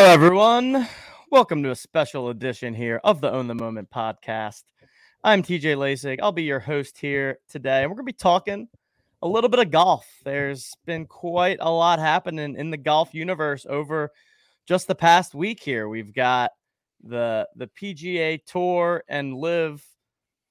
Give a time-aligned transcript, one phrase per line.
[0.00, 0.88] Hello, everyone.
[1.30, 4.62] Welcome to a special edition here of the Own the Moment podcast.
[5.22, 6.20] I'm TJ Lasig.
[6.22, 8.68] I'll be your host here today, and we're going to be talking
[9.20, 10.06] a little bit of golf.
[10.24, 14.10] There's been quite a lot happening in the golf universe over
[14.66, 15.86] just the past week here.
[15.86, 16.52] We've got
[17.02, 19.84] the the PGA Tour and LIV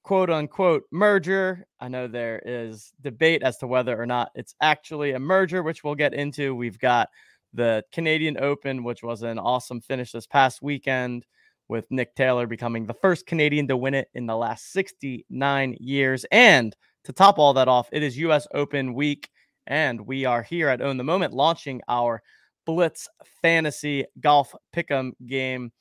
[0.04, 1.66] quote unquote merger.
[1.80, 5.82] I know there is debate as to whether or not it's actually a merger, which
[5.82, 6.54] we'll get into.
[6.54, 7.08] We've got
[7.52, 11.26] the Canadian Open, which was an awesome finish this past weekend
[11.68, 16.26] with Nick Taylor becoming the first Canadian to win it in the last 69 years.
[16.32, 16.74] And
[17.04, 19.30] to top all that off, it is US Open week.
[19.66, 22.22] And we are here at Own the Moment launching our
[22.66, 23.08] Blitz
[23.40, 25.72] Fantasy Golf Pick'em game.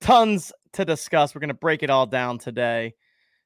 [0.00, 1.34] Tons to discuss.
[1.34, 2.94] We're going to break it all down today.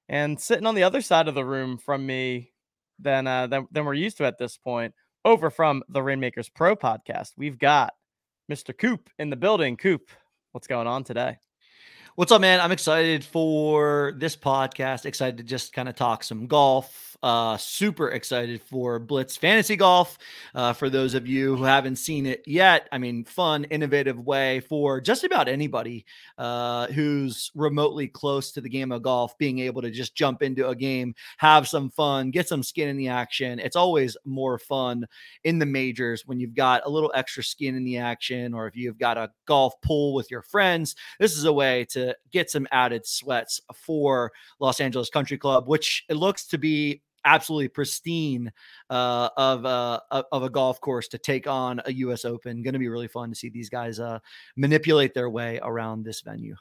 [0.09, 2.53] And sitting on the other side of the room from me
[2.99, 6.77] than, uh, than, than we're used to at this point, over from the Reignmakers Pro
[6.77, 7.95] podcast, we've got
[8.51, 8.75] Mr.
[8.75, 9.77] Cupe in the building.
[9.77, 10.09] Cupe,
[10.53, 11.39] what's going on today?
[12.15, 12.61] What's up, man?
[12.61, 15.07] I'm excited for this podcast.
[15.07, 20.19] Excited to just kind of talk some golf, uh, super excited for Blitz Fantasy Golf.
[20.55, 24.61] Uh, for those of you who haven't seen it yet, I mean, fun, innovative way
[24.61, 26.05] for just about anybody
[26.39, 30.69] uh, who's remotely close to the game of golf being able to just jump into
[30.69, 33.61] a game, have some fun, get some skin in the action.
[33.61, 35.07] It's always more fun
[35.45, 38.77] in the majors when you've got a little extra skin in the action, or if
[38.77, 40.97] you've got a golf pool with your friends.
[41.21, 46.05] This is a way to get some added sweats for Los Angeles Country Club, which
[46.09, 48.53] it looks to be absolutely pristine
[48.91, 52.25] uh, of uh, of a golf course to take on a U.S.
[52.25, 52.63] Open.
[52.63, 54.19] Going to be really fun to see these guys uh,
[54.57, 56.57] manipulate their way around this venue.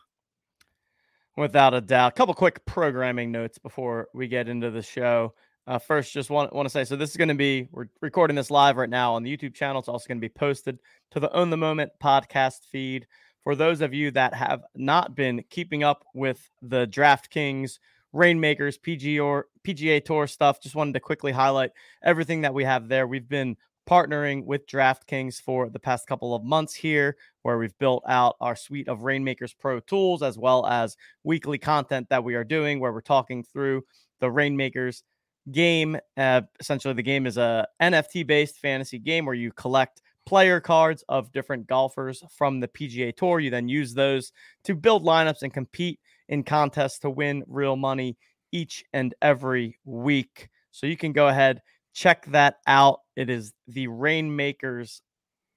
[1.37, 2.11] Without a doubt.
[2.11, 5.33] A couple quick programming notes before we get into the show.
[5.67, 8.35] Uh, first, just want, want to say so this is going to be, we're recording
[8.35, 9.79] this live right now on the YouTube channel.
[9.79, 10.79] It's also going to be posted
[11.11, 13.07] to the Own the Moment podcast feed.
[13.44, 17.79] For those of you that have not been keeping up with the DraftKings
[18.13, 20.61] Reignmakers, PGA or PGA Tour stuff.
[20.61, 21.72] Just wanted to quickly highlight
[22.03, 23.07] everything that we have there.
[23.07, 23.57] We've been
[23.89, 28.55] partnering with DraftKings for the past couple of months here, where we've built out our
[28.55, 32.94] suite of Reignmakers Pro tools as well as weekly content that we are doing, where
[32.94, 33.83] we're talking through
[34.19, 35.03] the Reignmakers
[35.51, 35.97] game.
[36.17, 41.03] Uh, essentially, the game is a NFT based fantasy game where you collect player cards
[41.09, 43.39] of different golfers from the PGA Tour.
[43.39, 44.31] You then use those
[44.63, 46.00] to build lineups and compete
[46.31, 48.18] in contests to win real money
[48.52, 50.50] each and every week.
[50.72, 51.62] So you can go ahead,
[51.94, 53.02] check that out.
[53.16, 55.02] It is the Reignmakers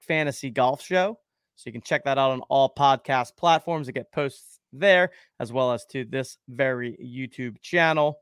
[0.00, 1.18] Fantasy Golf Show.
[1.56, 3.86] So you can check that out on all podcast platforms.
[3.86, 8.18] that get posts there, as well as to this very YouTube channel.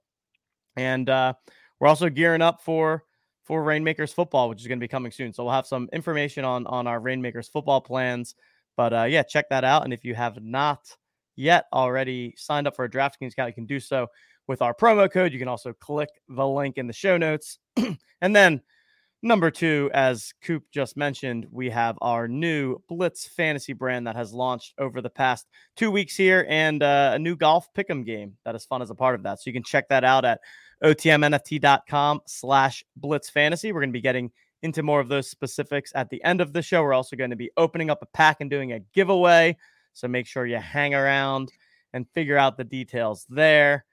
[0.77, 1.33] And uh,
[1.81, 3.05] we're also gearing up for
[3.45, 5.33] for Reignmakers football, which is going to be coming soon.
[5.33, 8.35] So we'll have some information on on our Reignmakers football plans.
[8.77, 9.85] But uh, yeah, check that out.
[9.85, 10.95] And if you have not
[11.43, 14.07] yet already signed up for a DraftKings account, you can do so
[14.47, 15.33] with our promo code.
[15.33, 17.59] You can also click the link in the show notes.
[18.21, 18.61] and then
[19.23, 24.33] number two, as Cupe just mentioned, we have our new Blitz fantasy brand that has
[24.33, 28.55] launched over the past two weeks here and uh, a new golf pick'em game that
[28.55, 29.41] is fun as a part of that.
[29.41, 30.41] So you can check that out at
[30.83, 33.73] otmnft.com slash blitz fantasy.
[33.73, 34.31] We're going to be getting
[34.63, 36.83] into more of those specifics at the end of the show.
[36.83, 39.57] We're also going to be opening up a pack and doing a giveaway.
[39.93, 41.53] So make sure you hang around
[41.93, 43.85] and figure out the details there.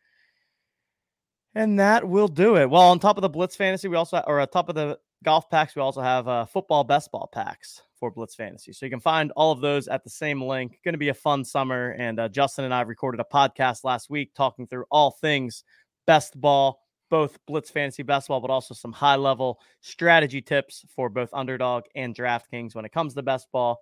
[1.55, 2.69] And that will do it.
[2.69, 5.49] Well, on top of the Blitz Fantasy, we also, or on top of the golf
[5.49, 8.71] packs, we also have uh, football best ball packs for Blitz Fantasy.
[8.71, 10.79] So you can find all of those at the same link.
[10.85, 11.91] Going to be a fun summer.
[11.91, 15.63] And uh, Justin and I recorded a podcast last week talking through all things
[16.07, 21.09] best ball, both Blitz Fantasy Best Ball, but also some high level strategy tips for
[21.09, 23.81] both Underdog and DraftKings when it comes to best ball.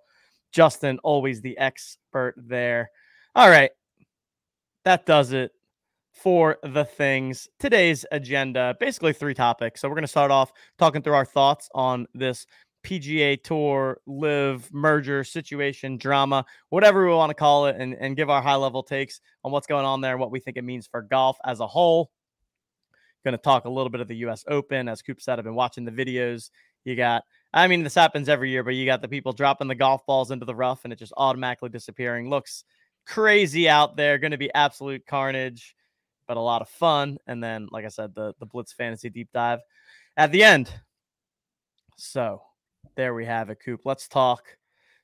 [0.52, 2.90] Justin, always the expert there.
[3.34, 3.70] All right.
[4.84, 5.52] That does it
[6.12, 7.48] for the things.
[7.58, 9.80] Today's agenda basically three topics.
[9.80, 12.46] So we're going to start off talking through our thoughts on this
[12.84, 18.30] PGA Tour LIV merger situation, drama, whatever we want to call it, and, and give
[18.30, 21.02] our high level takes on what's going on there what we think it means for
[21.02, 22.10] golf as a whole.
[23.24, 24.88] Going to talk a little bit of the US Open.
[24.88, 26.50] As Cupe said, I've been watching the videos.
[26.84, 29.74] You got I mean, this happens every year, but you got the people dropping the
[29.74, 32.28] golf balls into the rough and it just automatically disappearing.
[32.28, 32.64] Looks
[33.06, 34.18] crazy out there.
[34.18, 35.74] Going to be absolute carnage,
[36.26, 37.18] but a lot of fun.
[37.26, 39.60] And then, like I said, the the Blitz Fantasy deep dive
[40.16, 40.70] at the end.
[41.96, 42.42] So
[42.96, 43.80] there we have it, Cupe.
[43.84, 44.44] Let's talk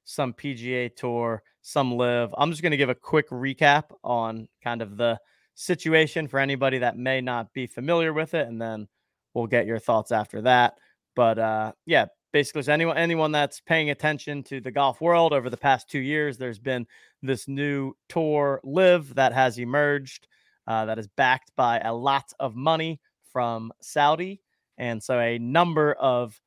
[0.04, 2.34] some PGA Tour, some LIV.
[2.36, 5.18] I'm just going to give a quick recap on kind of the
[5.54, 8.86] situation for anybody that may not be familiar with it, and then
[9.32, 10.74] we'll get your thoughts after that.
[11.16, 15.56] But uh, yeah, basically, anyone anyone that's paying attention to the golf world over the
[15.56, 16.84] past two years, there's been
[17.22, 20.26] this new tour LIV that has emerged
[20.66, 23.00] uh, that is backed by a lot of money
[23.32, 24.42] from Saudi,
[24.78, 26.38] and so a number of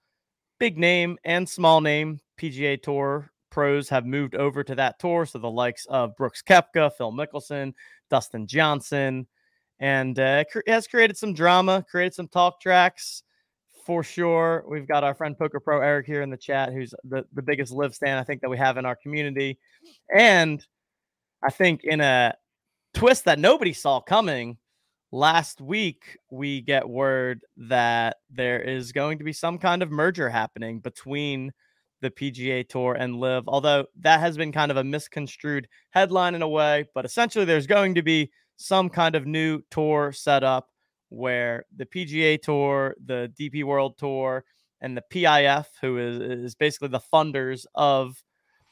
[0.60, 5.26] big name and small name PGA Tour pros have moved over to that tour.
[5.26, 7.74] So the likes of Brooks Koepka, Phil Mickelson,
[8.10, 9.26] Dustin Johnson,
[9.80, 13.24] and uh, has created some drama, created some talk tracks
[13.88, 14.66] for sure.
[14.68, 17.72] We've got our friend Poker Pro Eric here in the chat, who's the, the biggest
[17.72, 19.58] LIV stand I think that we have in our community.
[20.14, 20.64] And
[21.42, 22.34] I think in a
[22.94, 24.58] twist that nobody saw coming,
[25.14, 30.28] last week we get word that there is going to be some kind of merger
[30.28, 31.54] happening between
[32.02, 33.46] the PGA Tour and LIV.
[33.48, 36.84] although that has been kind of a misconstrued headline in a way.
[36.94, 40.68] But essentially, there's going to be some kind of new tour set up
[41.10, 44.44] where the PGA Tour, the DP World Tour,
[44.82, 48.22] and the PIF, who is, is basically the funders of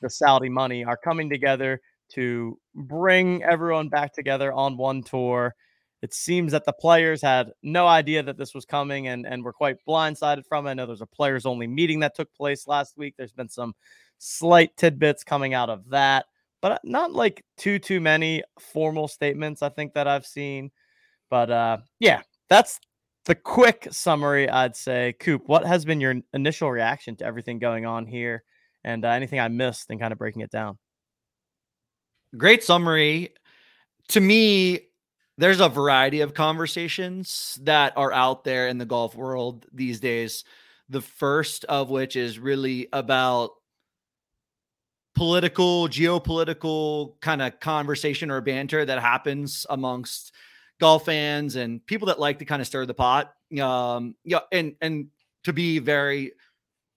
[0.01, 5.55] the Saudi money, are coming together to bring everyone back together on one tour.
[6.01, 9.53] It seems that the players had no idea that this was coming and, and were
[9.53, 10.71] quite blindsided from it.
[10.71, 13.15] I know there's a players only meeting that took place last week.
[13.17, 13.73] There's been some
[14.19, 16.25] slight tidbits coming out of that,
[16.61, 20.69] but not like too, too many formal statements, I think, that I've seen.
[21.29, 22.79] But uh, yeah, that's
[23.25, 25.15] the quick summary, I'd say.
[25.19, 28.43] Cupe, what has been your initial reaction to everything going on here
[28.83, 30.77] and uh, anything I missed and kind of breaking it down?
[32.37, 33.33] Great summary.
[34.09, 34.81] To me,
[35.37, 40.43] there's a variety of conversations that are out there in the golf world these days.
[40.89, 43.51] The first of which is really about
[45.15, 50.31] political, geopolitical kind of conversation or banter that happens amongst
[50.79, 53.33] golf fans and people that like to kind of stir the pot.
[53.59, 55.07] Um, yeah, and and
[55.43, 56.33] to be very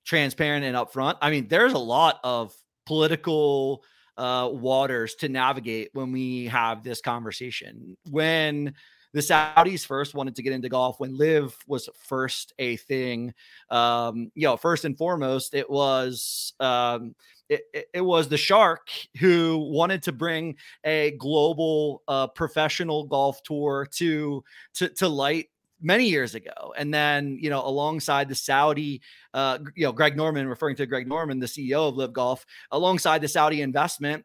[0.05, 2.55] transparent and upfront, I mean, there's a lot of
[2.87, 3.85] political
[4.17, 7.97] uh, waters to navigate when we have this conversation.
[8.11, 8.75] When
[9.13, 13.33] the Saudis first wanted to get into golf, when LIV was first a thing,
[13.71, 17.15] um, you know, first and foremost, it was um,
[17.49, 23.87] it, it, was the shark who wanted to bring a global uh, professional golf tour
[23.93, 25.49] to to to light
[25.81, 26.75] many years ago.
[26.77, 29.01] And then you know alongside the saudi
[29.35, 33.21] uh you know greg norman referring to greg norman the ceo of LIV golf alongside
[33.21, 34.25] the saudi investment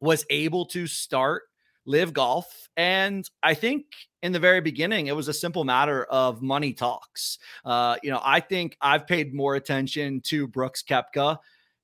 [0.00, 1.44] was able to start
[1.86, 2.68] LIV golf.
[2.76, 3.86] And i think
[4.22, 7.38] in the very beginning it was a simple matter of money talks.
[7.64, 11.38] Uh you know i think i've paid more attention to brooks koepka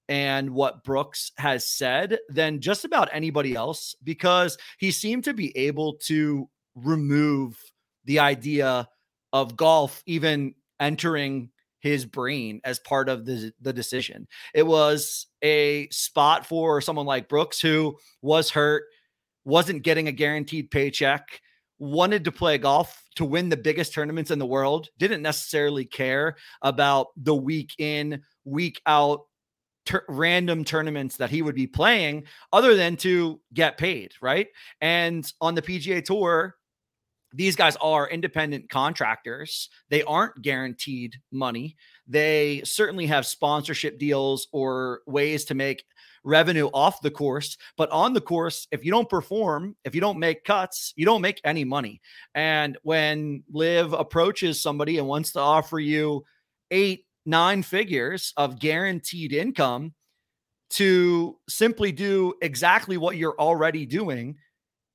[0.08, 5.56] and what Brooks has said than just about anybody else because he seemed to be
[5.56, 7.58] able to remove
[8.04, 8.88] the idea
[9.32, 11.50] of golf even entering
[11.80, 14.26] his brain as part of the, the decision.
[14.54, 18.84] It was a spot for someone like Brooks who was hurt,
[19.44, 21.40] wasn't getting a guaranteed paycheck,
[21.78, 26.36] wanted to play golf to win the biggest tournaments in the world, didn't necessarily care
[26.62, 29.20] about the week in, week out
[29.88, 34.48] ter- random tournaments that he would be playing other than to get paid, right?
[34.80, 36.54] And on the PGA Tour,
[37.32, 39.70] these guys are independent contractors.
[39.90, 41.76] They aren't guaranteed money.
[42.06, 45.84] They certainly have sponsorship deals or ways to make
[46.24, 47.56] revenue off the course.
[47.76, 51.22] But on the course, if you don't perform, if you don't make cuts, you don't
[51.22, 52.00] make any money.
[52.34, 56.24] And when LIV approaches somebody and wants to offer you
[56.70, 59.92] eight, nine figures of guaranteed income
[60.70, 64.36] to simply do exactly what you're already doing,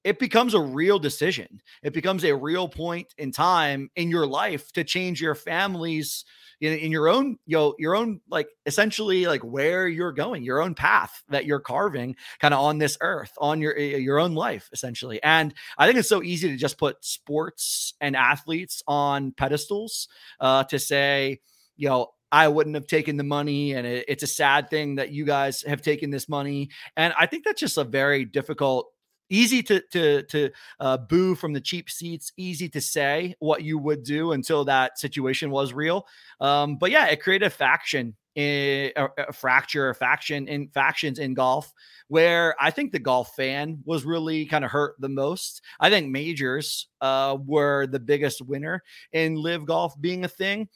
[0.03, 1.61] it becomes a real decision.
[1.81, 6.25] It becomes a real point in time in your life to change your family's
[6.59, 10.61] in, in your own, you know, your own like essentially like where you're going, your
[10.61, 14.69] own path that you're carving kind of on this earth, on your your own life,
[14.73, 15.21] essentially.
[15.23, 20.07] And I think it's so easy to just put sports and athletes on pedestals
[20.39, 21.39] uh, to say,
[21.75, 23.73] you know, I wouldn't have taken the money.
[23.73, 26.71] And it, it's a sad thing that you guys have taken this money.
[26.97, 28.89] And I think that's just a very difficult
[29.29, 30.49] easy to to to
[30.79, 34.99] uh, boo from the cheap seats easy to say what you would do until that
[34.99, 36.05] situation was real
[36.41, 41.33] um, but yeah it created a faction a, a fracture a faction in factions in
[41.33, 41.71] golf
[42.09, 46.11] where i think the golf fan was really kind of hurt the most i think
[46.11, 50.67] majors uh, were the biggest winner in LIV golf being a thing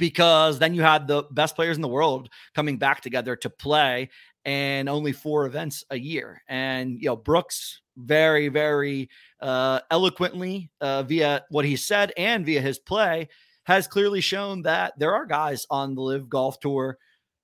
[0.00, 4.08] because then you had the best players in the world coming back together to play
[4.44, 6.42] and only four events a year.
[6.48, 12.60] And, you know, Brooks very, very uh, eloquently uh, via what he said and via
[12.60, 13.28] his play
[13.64, 16.96] has clearly shown that there are guys on the LIV Golf Tour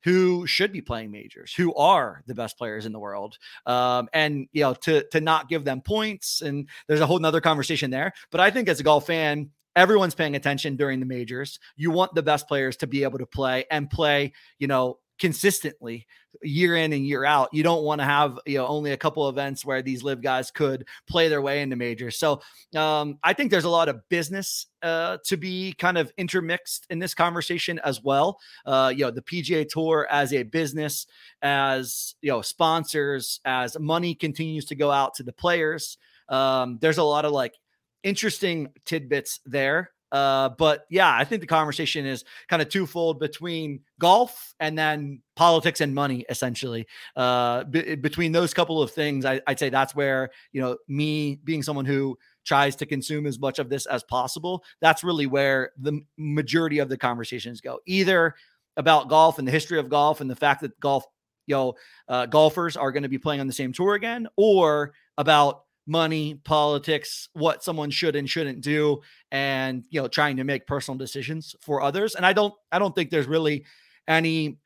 [0.03, 3.37] who should be playing majors, who are the best players in the world.
[3.67, 7.41] Um, and you know, to to not give them points, and there's a whole nother
[7.41, 8.13] conversation there.
[8.31, 11.61] But I think as a golf fan, everyone's paying attention during the majors.
[11.77, 16.07] You want the best players to be able to play and play, you know, consistently
[16.43, 17.49] year in and year out.
[17.53, 20.51] You don't want to have you know only a couple events where these LIV guys
[20.51, 22.19] could play their way into majors.
[22.19, 22.43] So
[22.75, 26.99] um, I think there's a lot of business uh, to be kind of intermixed in
[26.99, 28.39] this conversation as well.
[28.65, 31.07] Uh, you know, the PGA Tour as a business,
[31.43, 35.97] as you know, sponsors, as money continues to go out to the players.
[36.29, 37.55] Um, there's a lot of like
[38.03, 43.81] interesting tidbits there uh, but yeah, I think the conversation is kind of twofold between
[43.99, 46.87] golf and then politics and money, essentially.
[47.17, 51.41] Uh, b- between those couple of things, I- I'd say that's where, you know, me
[51.43, 55.73] being someone who tries to consume as much of this as possible, that's really where
[55.77, 57.81] the majority of the conversations go.
[57.85, 58.37] Either
[58.77, 61.05] about golf and the history of golf and the fact that golf,
[61.49, 61.75] you know,
[62.09, 66.35] uh, golfers are going to be playing on the same tour again, or about money,
[66.45, 69.01] politics, what someone should and shouldn't do,
[69.31, 72.15] and you know, trying to make personal decisions for others.
[72.15, 73.65] And I don't, I don't think there's really
[74.09, 74.59] any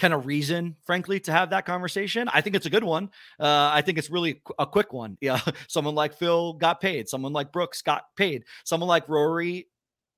[0.00, 2.28] kind of reason, frankly, to have that conversation.
[2.32, 3.10] I think it's a good one.
[3.38, 5.16] Uh, I think it's really a quick one.
[5.20, 7.08] Yeah, someone like Phil got paid.
[7.08, 8.44] Someone like Brooks got paid.
[8.64, 9.68] Someone like Rory,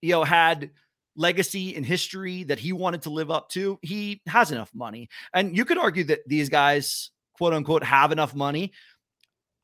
[0.01, 0.71] you know, had
[1.17, 3.79] legacy and history that he wanted to live up to.
[3.83, 8.35] He has enough money, and you could argue that these guys, quote unquote, have enough
[8.35, 8.73] money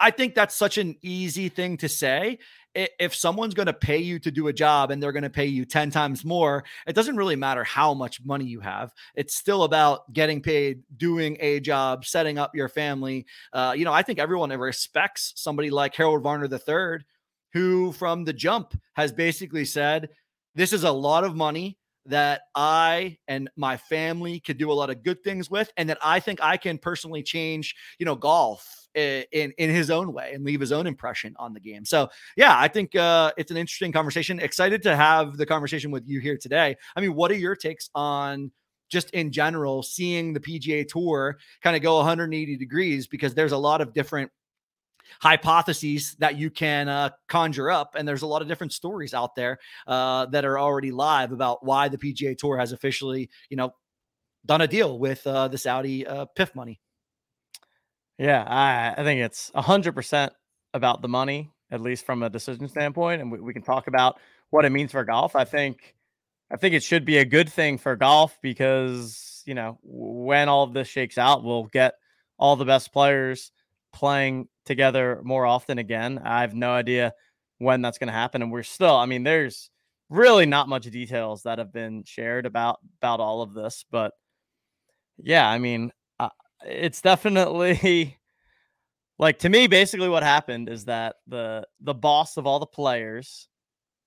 [0.01, 2.39] I think that's such an easy thing to say.
[2.75, 5.47] If someone's going to pay you to do a job and they're going to pay
[5.47, 8.93] you 10 times more, it doesn't really matter how much money you have.
[9.17, 13.27] It's still about getting paid, doing a job, setting up your family.
[13.53, 17.05] Uh, you know, I think everyone respects somebody like Harold Varner III,
[17.53, 20.11] who from the jump has basically said,
[20.55, 24.91] This is a lot of money that I and my family could do a lot
[24.91, 28.88] of good things with, and that I think I can personally change, you know, golf
[28.99, 31.85] in in his own way and leave his own impression on the game.
[31.85, 34.41] So yeah, I think uh, it's an interesting conversation.
[34.41, 36.77] Excited to have the conversation with you here today.
[36.97, 38.51] I mean, what are your takes on
[38.89, 43.59] just in general seeing the PGA Tour kind of go 180 degrees because there's a
[43.59, 44.31] lot of different
[45.21, 47.95] hypotheses that you can uh, conjure up.
[47.97, 51.65] And there's a lot of different stories out there uh, that are already live about
[51.65, 53.73] why the PGA Tour has officially, you know,
[54.47, 56.81] done a deal with uh, the Saudi uh, PIF money.
[58.19, 60.31] Yeah, I, I think it's 100%
[60.75, 63.21] about the money, at least from a decision standpoint.
[63.23, 64.19] And we, we can talk about
[64.51, 65.37] what it means for golf.
[65.37, 65.95] I think.
[66.51, 70.65] I think it should be a good thing for golf because, you know, when all
[70.65, 71.95] of this shakes out, we'll get
[72.39, 73.53] all the best players
[73.93, 76.19] playing together more often again.
[76.25, 77.13] I have no idea
[77.59, 79.71] when that's going to happen and we're still I mean there's
[80.11, 84.13] really not much details that have been shared about about all of this, but
[85.19, 85.93] yeah, I mean,
[86.65, 88.17] it's definitely
[89.19, 93.49] like to me basically what happened is that the the boss of all the players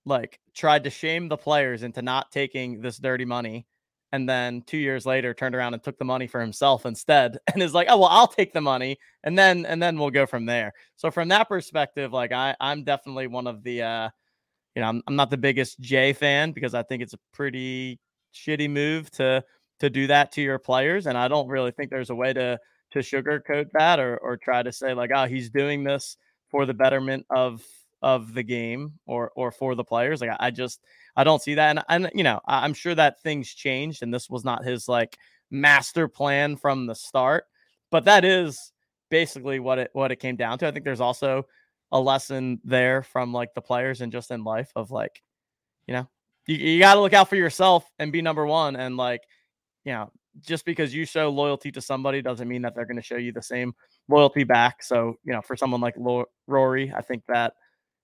[0.06, 3.66] like tried to shame the players into not taking this dirty money
[4.14, 7.62] and then 2 years later turned around and took the money for himself instead and
[7.62, 10.46] is like oh well I'll take the money and then and then we'll go from
[10.46, 10.74] there.
[10.96, 14.10] So from that perspective like I I'm definitely one of the uh
[14.76, 18.00] you know I'm, I'm not the biggest Jay fan because I think it's a pretty
[18.34, 19.44] shitty move to
[19.82, 21.08] to do that to your players.
[21.08, 22.60] And I don't really think there's a way to
[22.92, 26.18] to sugarcoat that or or try to say like, oh, he's doing this
[26.50, 27.64] for the betterment of
[28.04, 30.22] of the game or or for the players.
[30.22, 30.82] Like I, just
[31.16, 31.78] I don't see that.
[31.78, 35.18] And, and you know, I'm sure that things changed and this was not his like
[35.50, 37.46] master plan from the start.
[37.90, 38.72] But that is
[39.10, 40.68] basically what it what it came down to.
[40.68, 41.48] I think there's also
[41.92, 45.24] a lesson there from like the players and just in life of like,
[45.88, 46.08] you know,
[46.48, 48.76] you, you got to look out for yourself and be number one.
[48.76, 49.22] And like,
[49.86, 53.02] you know, just because you show loyalty to somebody doesn't mean that they're going to
[53.02, 53.74] show you the same
[54.08, 54.84] loyalty back.
[54.84, 55.96] So, you know, for someone like
[56.48, 57.54] Rory, I think that,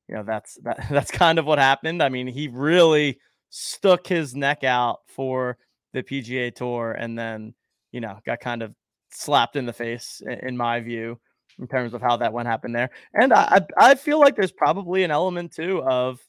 [0.09, 2.01] you know, that's that that's kind of what happened.
[2.03, 3.19] I mean, he really
[3.49, 5.57] stuck his neck out for
[5.93, 7.53] the PGA Tour and then,
[7.91, 8.73] you know, got kind of
[9.11, 11.19] slapped in the face in my view
[11.59, 12.89] in terms of how that went happened there.
[13.13, 16.19] And I I feel like there's probably an element too of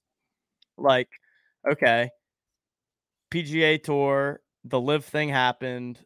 [0.77, 1.09] like
[1.71, 2.11] okay,
[3.33, 5.99] PGA Tour the LIV thing happened.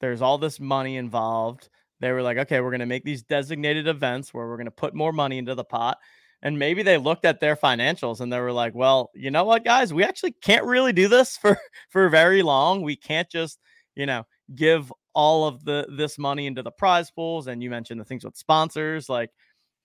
[0.00, 1.68] There's all this money involved.
[2.00, 4.70] They were like, okay, we're going to make these designated events where we're going to
[4.70, 5.98] put more money into the pot.
[6.42, 9.64] And maybe they looked at their financials and they were like, well, you know what,
[9.64, 11.58] guys, we actually can't really do this for
[11.90, 12.82] for very long.
[12.82, 13.58] We can't just,
[13.94, 14.24] you know,
[14.54, 17.46] give all of the this money into the prize pools.
[17.46, 19.30] And you mentioned the things with sponsors, like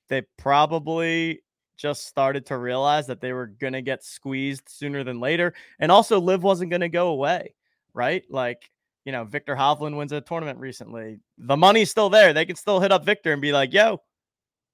[0.09, 1.41] they probably
[1.77, 5.53] just started to realize that they were going to get squeezed sooner than later.
[5.79, 7.55] And also, LIV wasn't going to go away,
[7.93, 8.23] right?
[8.29, 8.69] Like,
[9.05, 11.19] you know, Viktor Hovland wins a tournament recently.
[11.37, 12.33] The money's still there.
[12.33, 14.01] They can still hit up Viktor and be like, yo,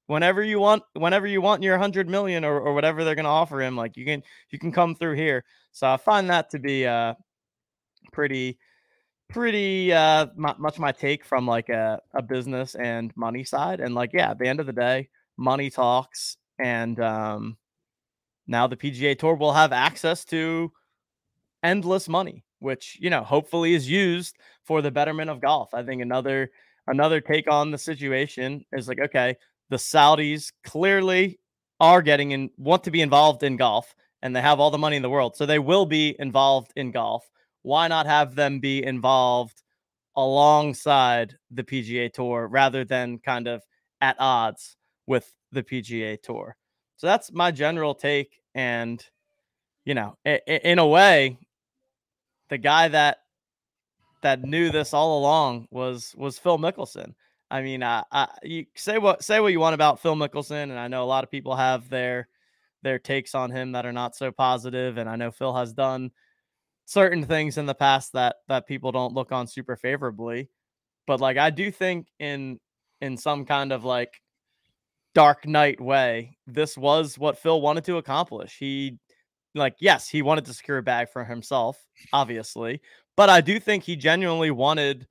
[0.08, 3.62] whenever you want, whenever you want your 100 million or, or whatever they're to offer
[3.62, 5.46] him, like you can, you can come through here.
[5.72, 7.14] So I find that to be uh,
[8.12, 8.58] pretty,
[9.30, 13.80] pretty uh, much my take from like a, a business and money side.
[13.80, 16.38] And like, yeah, at the end of the day, money talks.
[16.60, 17.58] And um,
[18.48, 20.72] now the PGA Tour will have access to
[21.64, 25.74] endless money, which you know hopefully is used for the betterment of golf.
[25.74, 26.50] I think another
[26.88, 29.36] another take on the situation is like, okay,
[29.70, 31.40] the Saudis clearly
[31.80, 34.96] are getting and want to be involved in golf, and they have all the money
[34.96, 37.30] in the world, so they will be involved in golf.
[37.62, 39.62] Why not have them be involved
[40.16, 43.62] alongside the PGA Tour rather than kind of
[44.02, 46.56] at odds with the PGA Tour?
[46.96, 48.40] So that's my general take.
[48.56, 49.06] And,
[49.86, 51.38] you know, in a way,
[52.50, 53.20] the guy that
[54.22, 57.14] that knew this all along was was Phil Mickelson.
[57.50, 60.80] I mean, uh, I, you say what say what you want about Phil Mickelson, and
[60.80, 62.28] I know a lot of people have their
[62.84, 66.12] their takes on him that are not so positive, and I know Phil has done
[66.86, 70.50] certain things in the past that that people don't look on super favorably.
[71.06, 72.60] But like, I do think in
[73.02, 74.22] in some kind of like
[75.14, 78.58] dark Knight way, this was what Phil wanted to accomplish.
[78.60, 78.98] He
[79.56, 82.82] like yes, he wanted to secure a bag for himself, obviously,
[83.16, 85.08] but I do think he genuinely wanted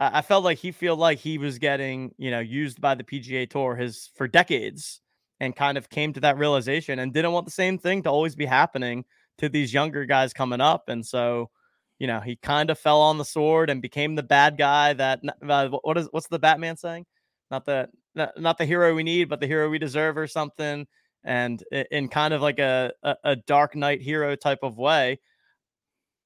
[0.00, 3.48] I felt like he feel like he was getting, you know, used by the PGA
[3.48, 5.00] Tour his for decades
[5.40, 8.34] and kind of came to that realization and didn't want the same thing to always
[8.34, 9.04] be happening
[9.38, 11.50] to these younger guys coming up and so
[11.98, 15.20] you know, he kind of fell on the sword and became the bad guy that
[15.48, 17.06] uh, what is what's the Batman saying?
[17.50, 20.86] Not the not the hero we need, but the hero we deserve, or something.
[21.24, 25.20] And in kind of like a, a, Dark Knight hero type of way,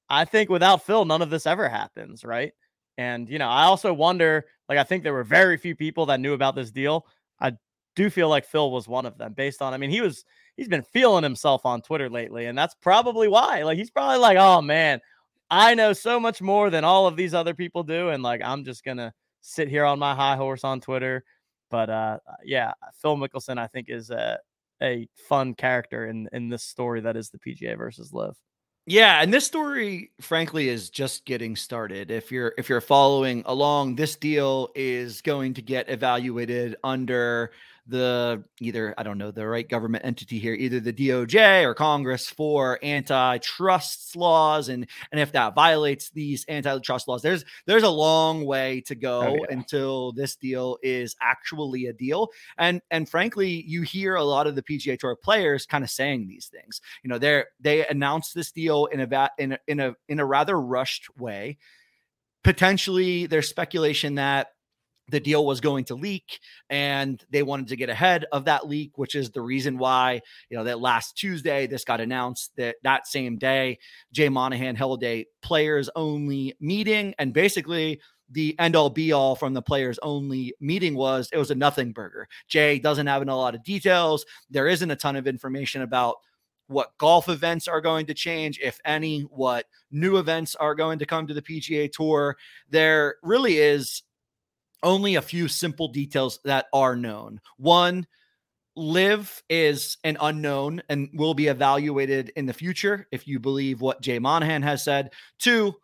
[0.09, 2.51] I think without Phil, none of this ever happens, right?
[2.97, 6.19] And you know, I also wonder, like, I think there were very few people that
[6.19, 7.05] knew about this deal.
[7.39, 7.53] I
[7.95, 10.25] do feel like Phil was one of them, based on, I mean, he was
[10.57, 13.63] he's been feeling himself on Twitter lately, and that's probably why.
[13.63, 14.99] Like, he's probably like, oh man,
[15.49, 18.65] I know so much more than all of these other people do, and like, I'm
[18.65, 21.23] just gonna sit here on my high horse on Twitter
[21.69, 24.39] but uh, uh, yeah, Phil Mickelson, I think, is a,
[24.81, 28.35] a fun character in in this story that is the PGA versus LIV.
[28.85, 32.09] Yeah, and this story, frankly, is just getting started.
[32.09, 37.51] If you're if you're following along, this deal is going to get evaluated under
[37.89, 42.27] the either I don't know the right government entity here, either the DOJ or Congress
[42.29, 48.45] for antitrust laws, and and if that violates these antitrust laws, there's there's a long
[48.45, 49.45] way to oh, go oh, yeah.
[49.49, 52.29] until this deal is actually a deal.
[52.57, 56.27] And and frankly, you hear a lot of the PGA Tour players kind of saying
[56.27, 56.81] these things.
[57.03, 60.25] You know, they they announced this deal in a in a in a in a
[60.25, 61.57] rather rushed way.
[62.43, 64.49] Potentially, there's speculation that
[65.09, 68.97] the deal was going to leak and they wanted to get ahead of that leak
[68.97, 73.07] which is the reason why you know that last tuesday this got announced that that
[73.07, 73.77] same day
[74.11, 77.99] jay monahan held a players only meeting and basically
[78.31, 81.91] the end all be all from the players only meeting was it was a nothing
[81.91, 86.17] burger jay doesn't have a lot of details there isn't a ton of information about
[86.69, 91.05] what golf events are going to change, if any, what new events are going to
[91.05, 92.37] come to the PGA Tour.
[92.69, 94.03] There really is
[94.83, 97.41] only a few simple details that are known.
[97.57, 98.07] One,
[98.75, 104.01] LIV is an unknown and will be evaluated in the future if you believe what
[104.01, 105.11] Jay Monahan has said.
[105.37, 105.75] Two,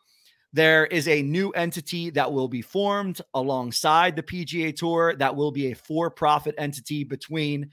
[0.53, 5.51] there is a new entity that will be formed alongside the PGA Tour that will
[5.51, 7.71] be a for profit entity between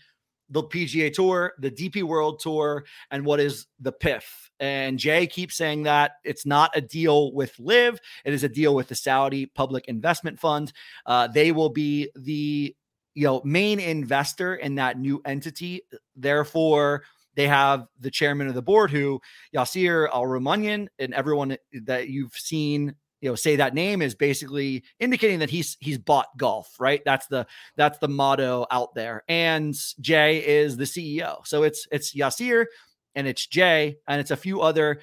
[0.52, 4.22] the PGA Tour, the DP World Tour, and what is the PIF.
[4.60, 8.74] And Jay keeps saying that it's not a deal with LIV; it is a deal
[8.74, 10.72] with the Saudi Public Investment Fund.
[11.06, 12.76] Uh, they will be the
[13.14, 15.82] you know main investor in that new entity.
[16.14, 17.02] Therefore,
[17.34, 19.20] they have the chairman of the board who
[19.56, 24.84] Yasir Al Rumayyan and everyone that you've seen you know say that name is basically
[25.00, 27.00] indicating that he's he's bought golf right?
[27.04, 29.24] That's the that's the motto out there.
[29.28, 32.66] And jay is the ceo so it's it's yasir
[33.14, 35.00] and it's jay and it's a few other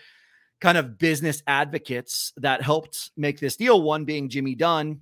[0.61, 5.01] kind of business advocates that helped make this deal one being jimmy dunne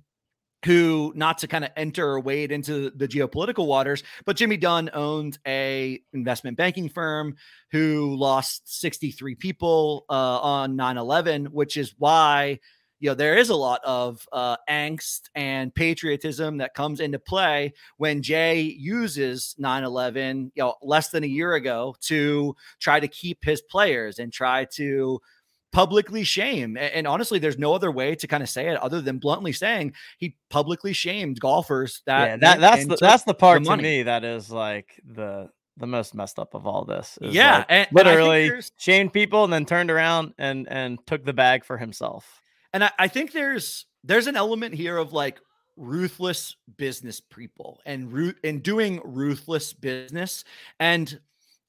[0.64, 4.90] who not to kind of enter or wade into the geopolitical waters but jimmy dunne
[4.92, 7.34] owned a investment banking firm
[7.72, 12.58] who lost 63 people uh, on 9-11 which is why
[13.00, 17.72] you know there is a lot of uh, angst and patriotism that comes into play
[17.96, 23.44] when Jay uses 9/11, you know, less than a year ago to try to keep
[23.44, 25.20] his players and try to
[25.72, 26.76] publicly shame.
[26.76, 29.92] And, honestly, there's no other way to kind of say it other than bluntly saying
[30.18, 34.02] he publicly shamed golfers that yeah, that that's the that's the part the to me
[34.02, 37.18] that is like the the most messed up of all this.
[37.20, 41.32] yeah, like and, literally and shamed people and then turned around and and took the
[41.32, 42.42] bag for himself.
[42.72, 45.40] And I, I think there's there's an element here of like
[45.76, 50.42] ruthless business people and root and doing ruthless business
[50.80, 51.20] and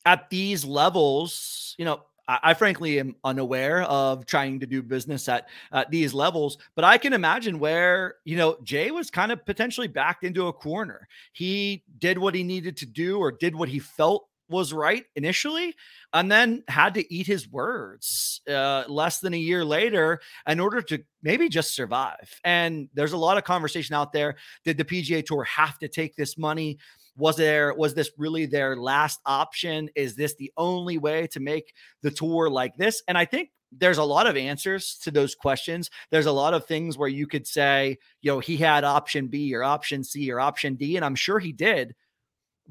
[0.03, 5.27] at these levels you know I, I, frankly am unaware of trying to do business
[5.27, 9.43] at, at these levels, but I can imagine where, you know, Jay was kind of
[9.45, 11.07] potentially backed into a corner.
[11.33, 15.75] He did what he needed to do or did what he felt was right initially
[16.13, 20.81] and then had to eat his words uh, less than a year later in order
[20.81, 22.39] to maybe just survive.
[22.43, 24.35] And there's a lot of conversation out there.
[24.65, 26.77] Did the PGA Tour have to take this money?
[27.15, 29.89] Was there was this really their last option?
[29.95, 33.03] Is this the only way to make the tour like this?
[33.07, 35.89] And I think there's a lot of answers to those questions.
[36.11, 39.53] There's a lot of things where you could say, you know, he had option B
[39.53, 41.95] or option C or option D, and I'm sure he did.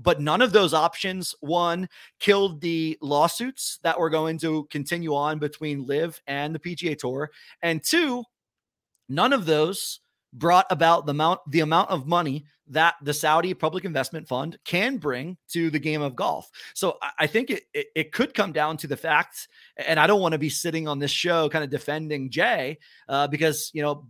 [0.01, 1.89] But none of those options, one,
[2.21, 7.31] killed the lawsuits that were going to continue on between LIV and the PGA Tour.
[7.63, 8.25] And two,
[9.09, 10.01] none of those
[10.33, 14.99] brought about the amount the amount of money that the Saudi Public Investment Fund can
[14.99, 16.51] bring to the game of golf.
[16.75, 20.21] So I think it, it, it could come down to the fact, and I don't
[20.21, 24.07] want to be sitting on this show kind of defending Jay uh, because you know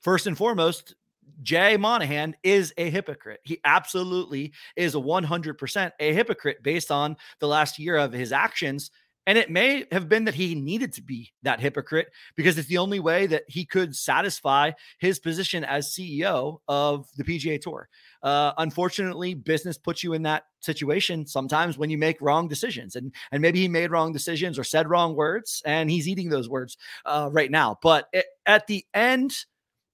[0.00, 0.94] first and foremost.
[1.42, 3.40] Jay Monahan is a hypocrite.
[3.44, 8.90] He absolutely is a 100% a hypocrite based on the last year of his actions
[9.26, 12.78] and it may have been that he needed to be that hypocrite because it's the
[12.78, 17.88] only way that he could satisfy his position as CEO of the PGA Tour.
[18.22, 22.94] Uh, unfortunately, business puts you in that situation sometimes when you make wrong decisions.
[22.94, 26.48] And, and maybe he made wrong decisions or said wrong words, and he's eating those
[26.48, 27.78] words uh, right now.
[27.82, 29.32] But it, at the end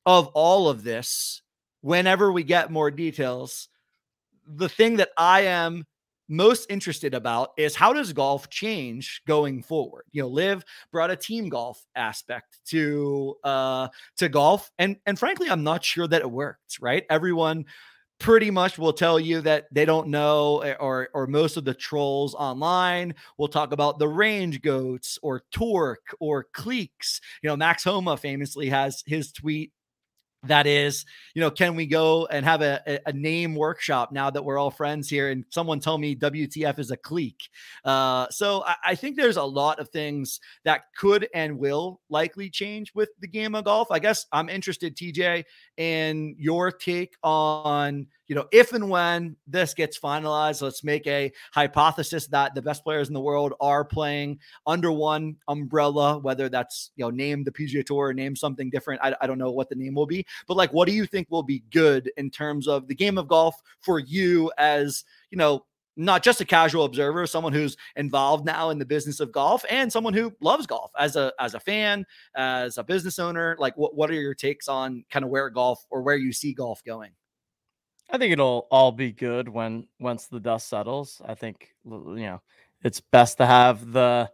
[0.07, 1.43] of all of this,
[1.81, 3.69] whenever we get more details,
[4.47, 5.85] the thing that I am
[6.29, 10.05] most interested about is how does golf change going forward?
[10.13, 15.51] You know LIV brought a team golf aspect to uh to golf and and frankly
[15.51, 17.05] i'm not sure that it works right?
[17.11, 17.67] Everyone
[18.19, 21.75] pretty much will tell you that they don't know eh, or or most of the
[21.75, 27.83] trolls online will talk about the range goats or torque or cleeks you know max
[27.83, 29.73] homa famously has his tweet
[30.45, 34.45] that is you know can we go and have a, a name workshop now that
[34.45, 37.49] we're all friends here and someone tell me wtf is a cleek?
[37.85, 42.51] Uh, so I, I, think there's a lot of things that could and will likely
[42.51, 43.91] change with the game of golf.
[43.91, 45.45] I guess i'm interested tj
[45.77, 51.31] in your take on you know, if and when this gets finalized, let's make a
[51.53, 56.93] hypothesis that the best players in the world are playing under one umbrella, whether that's,
[56.97, 59.03] you know, name the PGA Tour or name something different.
[59.05, 61.27] I, I don't know what the name will be, but like, what do you think
[61.31, 65.67] will be good in terms of the game of golf for you as, you know,
[65.99, 69.93] not just a casual observer, someone who's involved now in the business of golf and
[69.93, 73.57] someone who loves golf as a as a fan, as a business owner.
[73.59, 76.55] Like what what are your takes on kind of where golf or where you see
[76.55, 77.11] golf going?
[78.13, 81.23] I think it'll all be good when once the dust settles.
[81.27, 82.43] I think you know
[82.85, 84.31] it's best to have the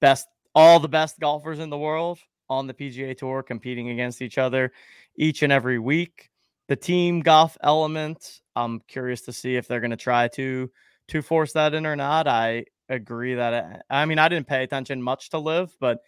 [0.00, 4.36] best all the best golfers in the world on the PGA Tour competing against each
[4.36, 4.72] other
[5.16, 6.30] each and every week.
[6.66, 10.68] The team golf element, I'm curious to see if they're going to try to
[11.08, 12.26] to force that in or not.
[12.26, 16.00] I agree that it, I mean I didn't pay attention much to LIV, but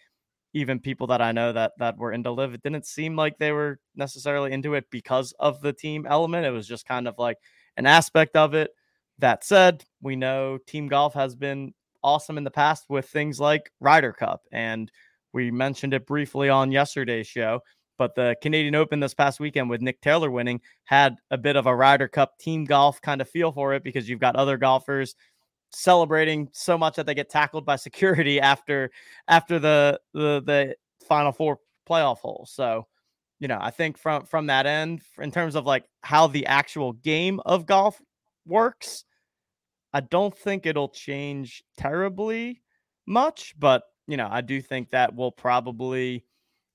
[0.53, 3.51] even people that I know that that were into LIV, it didn't seem like they
[3.51, 6.45] were necessarily into it because of the team element.
[6.45, 7.37] It was just kind of like
[7.77, 8.71] an aspect of it.
[9.19, 13.71] That said, we know team golf has been awesome in the past with things like
[13.79, 14.91] Ryder Cup, and
[15.33, 17.61] we mentioned it briefly on yesterday's show.
[17.97, 21.67] But the Canadian Open this past weekend with Nick Taylor winning had a bit of
[21.67, 25.15] a Ryder Cup team golf kind of feel for it because you've got other golfers
[25.73, 28.91] celebrating so much that they get tackled by security after
[29.27, 30.75] after the the the
[31.07, 31.59] final four
[31.89, 32.51] playoff holes.
[32.51, 32.87] So,
[33.39, 36.93] you know, I think from from that end, in terms of like how the actual
[36.93, 37.99] game of golf
[38.45, 39.05] works,
[39.93, 42.61] I don't think it'll change terribly
[43.05, 46.25] much, but you know, I do think that we'll probably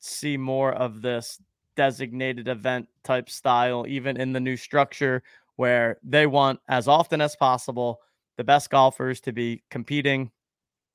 [0.00, 1.40] see more of this
[1.76, 5.22] designated event type style, even in the new structure
[5.56, 8.00] where they want as often as possible
[8.38, 10.30] the best golfers to be competing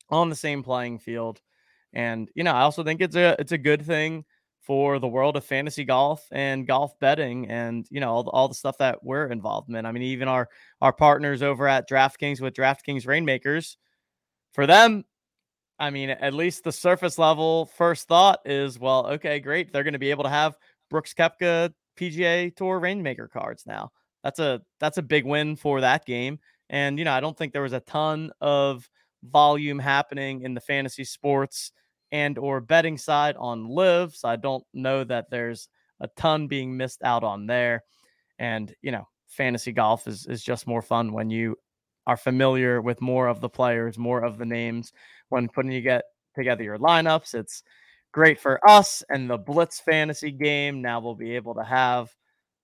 [0.10, 1.42] on the same playing field.
[1.94, 4.26] And you know, I also think it's a it's a good thing
[4.62, 8.48] for the world of fantasy golf and golf betting and you know all the, all
[8.48, 9.86] the stuff that we're involved in.
[9.86, 10.50] I mean even our
[10.82, 13.76] our partners over at DraftKings with DraftKings Reignmakers
[14.54, 15.04] for them
[15.78, 19.94] I mean at least the surface level first thought is well okay great they're going
[19.94, 20.58] to be able to have
[20.90, 23.92] Brooks Koepka PGA Tour Reignmaker cards now.
[24.24, 26.40] That's a that's a big win for that game
[26.74, 28.90] and you know I don't think there was a ton of
[29.24, 31.72] volume happening in the fantasy sports
[32.12, 34.16] and or betting side on LIV.
[34.16, 35.70] So I don't know that there's
[36.02, 37.84] a ton being missed out on there.
[38.40, 41.56] And you know, fantasy golf is is just more fun when you
[42.08, 44.92] are familiar with more of the players, more of the names.
[45.30, 46.04] When putting you get
[46.36, 47.64] together your lineups, it's
[48.12, 50.82] great for us and the Blitz fantasy game.
[50.82, 52.14] Now we'll be able to have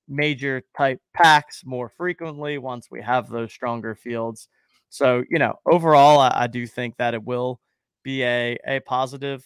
[0.10, 4.50] major type packs more frequently once we have those stronger fields.
[4.90, 7.62] So, you know, overall, I, I do think that it will
[8.04, 9.44] be a, a positive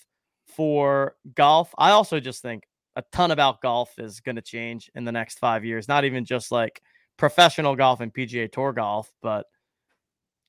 [0.48, 1.74] for golf.
[1.78, 2.64] I also just think
[2.96, 5.88] a ton about golf is going to change in the next five years.
[5.88, 6.82] Not even just like
[7.18, 9.48] professional golf and PGA Tour golf, but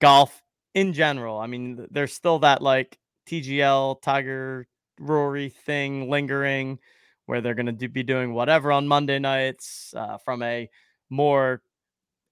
[0.00, 0.42] golf
[0.74, 1.38] in general.
[1.38, 2.98] I mean, there's still that like
[3.28, 4.66] TGL, Tiger,
[5.00, 6.78] Rory thing lingering
[7.26, 10.68] where they're going to do, be doing whatever on Monday nights uh, from a
[11.10, 11.62] more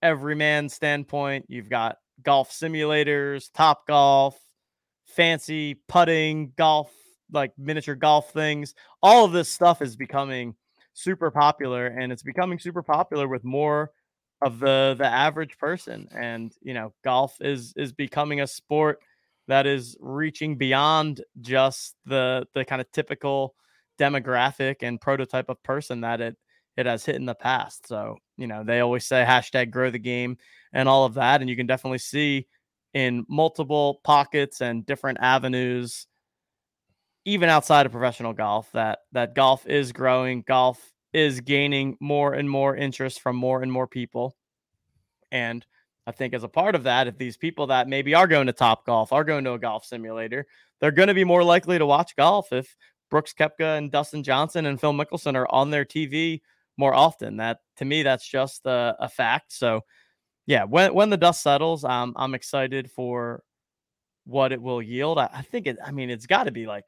[0.03, 1.47] everyman standpoint.
[1.49, 4.39] You've got golf simulators, Top Golf,
[5.07, 6.93] fancy putting, golf,
[7.31, 8.75] like miniature golf things.
[9.03, 10.55] All of this stuff is becoming
[10.95, 13.91] super popular and it's becoming super popular with more
[14.43, 19.01] of the the average person and you know golf is is becoming a sport
[19.49, 23.55] that is reaching beyond just the the kind of typical
[23.99, 26.37] demographic and prototype of person that it
[26.77, 27.87] it has hit in the past.
[27.87, 30.37] So you know they always say hashtag grow the game
[30.73, 32.47] and all of that and you can definitely see
[32.95, 36.07] in multiple pockets and different avenues
[37.25, 42.49] even outside of professional golf that that golf is growing golf is gaining more and
[42.49, 44.37] more interest from more and more people.
[45.31, 45.65] And
[46.07, 48.53] i think as a part of that if these people that maybe are going to
[48.53, 50.45] top golf are going to a golf simulator
[50.81, 52.75] they're going to be more likely to watch golf if
[53.13, 56.41] brooks koepka and dustin johnson and phil mickelson are on their tv
[56.77, 59.83] more often that to me that's just a, a fact so
[60.47, 63.43] yeah, when when the dust settles, um, I'm excited for
[64.25, 65.19] what it will yield.
[65.19, 65.79] I, I think it.
[65.85, 66.87] I mean, it's got to be like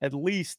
[0.00, 0.58] at least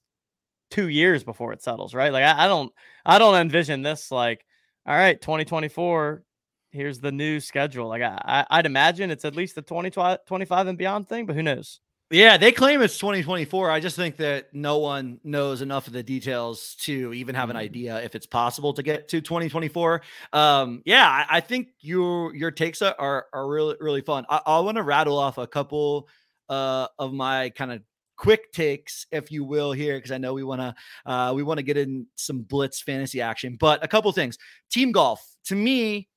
[0.71, 2.11] two years before it settles, right?
[2.11, 2.71] Like I, I don't,
[3.05, 4.45] I don't envision this like,
[4.85, 6.23] all right, 2024.
[6.71, 7.87] Here's the new schedule.
[7.87, 11.79] Like I, I'd imagine it's at least the 2025 and beyond thing, but who knows?
[12.13, 13.71] Yeah, they claim it's 2024.
[13.71, 17.55] I just think that no one knows enough of the details to even have an
[17.55, 17.63] mm-hmm.
[17.63, 19.99] idea if it's possible to get to 2024.
[20.31, 24.27] Um, yeah, I, I think your your takes are are really really fun.
[24.29, 26.07] I, I want to rattle off a couple
[26.49, 27.81] uh, of my kind of
[28.15, 31.57] quick takes, if you will, here because I know we want to uh, we want
[31.57, 33.57] to get in some blitz fantasy action.
[33.59, 34.37] But a couple things.
[34.69, 36.09] Team golf to me,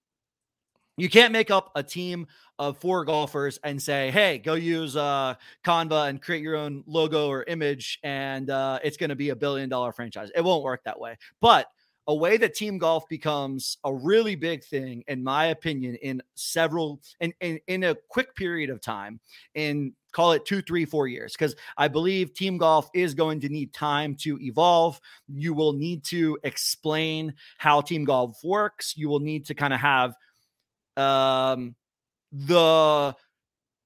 [0.99, 2.27] you can't make up a team
[2.59, 7.29] of four golfers and say, "Hey, go use uh, Canva and create your own logo
[7.29, 10.83] or image, and uh, it's going to be a billion dollar franchise." It won't work
[10.85, 11.17] that way.
[11.41, 11.69] But
[12.09, 17.01] a way that team golf becomes a really big thing, in my opinion, in several
[17.21, 19.21] in in, in a quick period of time,
[19.55, 23.49] in call it two, three, four years, because I believe team golf is going to
[23.49, 25.01] need time to evolve.
[25.29, 28.97] You will need to explain how team golf works.
[28.97, 30.15] You will need to kind of have
[30.97, 31.75] um
[32.33, 33.15] the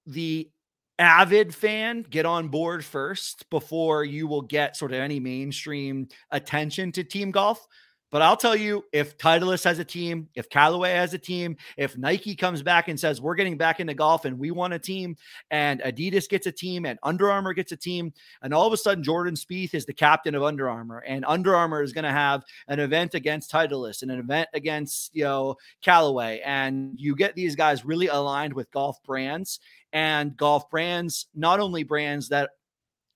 [0.06, 0.50] the
[0.98, 6.92] avid fan get on board first before you will get sort of any mainstream attention
[6.92, 7.66] to team golf
[8.10, 11.96] but I'll tell you, if Titleist has a team, if Callaway has a team, if
[11.96, 15.16] Nike comes back and says we're getting back into golf and we want a team,
[15.50, 18.76] and Adidas gets a team, and Under Armour gets a team, and all of a
[18.76, 22.10] sudden Jordan Spieth is the captain of Under Armour, and Under Armour is going to
[22.10, 27.34] have an event against Titleist and an event against you know Callaway, and you get
[27.34, 29.60] these guys really aligned with golf brands
[29.92, 32.50] and golf brands, not only brands that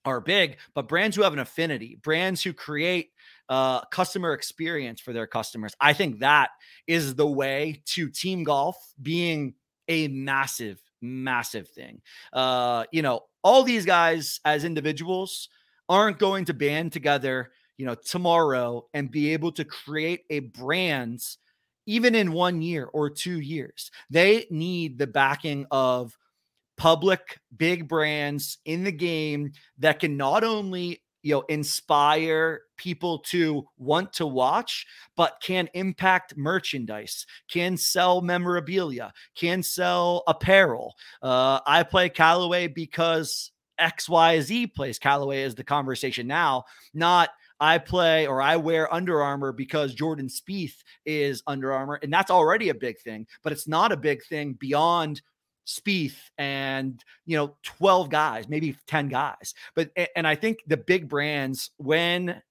[0.05, 3.11] are big, but brands who have an affinity, brands who create
[3.49, 5.73] uh, customer experience for their customers.
[5.79, 6.49] I think that
[6.87, 9.53] is the way to team golf being
[9.87, 12.01] a massive, massive thing.
[12.33, 15.49] Uh, you know, all these guys as individuals
[15.87, 21.21] aren't going to band together, you know, tomorrow and be able to create a brand
[21.85, 23.91] even in one year or two years.
[24.09, 26.17] They need the backing of
[26.77, 33.67] public big brands in the game that can not only you know inspire people to
[33.77, 34.85] want to watch
[35.17, 43.51] but can impact merchandise can sell memorabilia can sell apparel uh, i play callaway because
[43.81, 49.53] xyz plays callaway is the conversation now not I play or I wear Under Armour
[49.53, 53.25] because Jordan Spieth is Under Armour, and that's already a big thing.
[53.43, 55.21] But it's not a big thing beyond
[55.65, 59.53] Spieth and you know 12 guys, maybe 10 guys.
[59.75, 62.41] But and I think the big brands when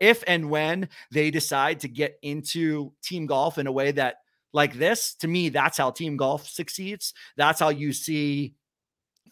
[0.00, 4.16] if and when they decide to get into team golf in a way that
[4.52, 7.14] like this, to me that's how team golf succeeds.
[7.36, 8.54] That's how you see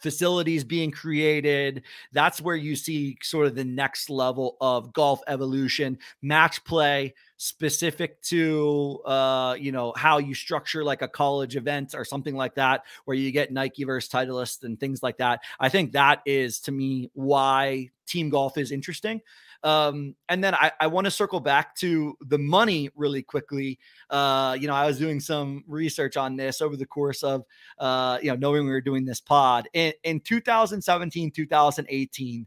[0.00, 1.82] facilities being created.
[2.12, 8.22] That's where you see sort of the next level of golf evolution, match play specific
[8.22, 12.84] to uh, you know how you structure like a college event or something like that,
[13.04, 15.40] where you get Nike versus Titleist and things like that.
[15.60, 19.20] I think that is to me why team golf is interesting.
[19.64, 23.78] Um, and then I, I want to circle back to the money really quickly.
[24.10, 27.44] Uh, you know, I was doing some research on this over the course of,
[27.78, 32.46] uh, you know, knowing we were doing this pod in, in 2017, 2018,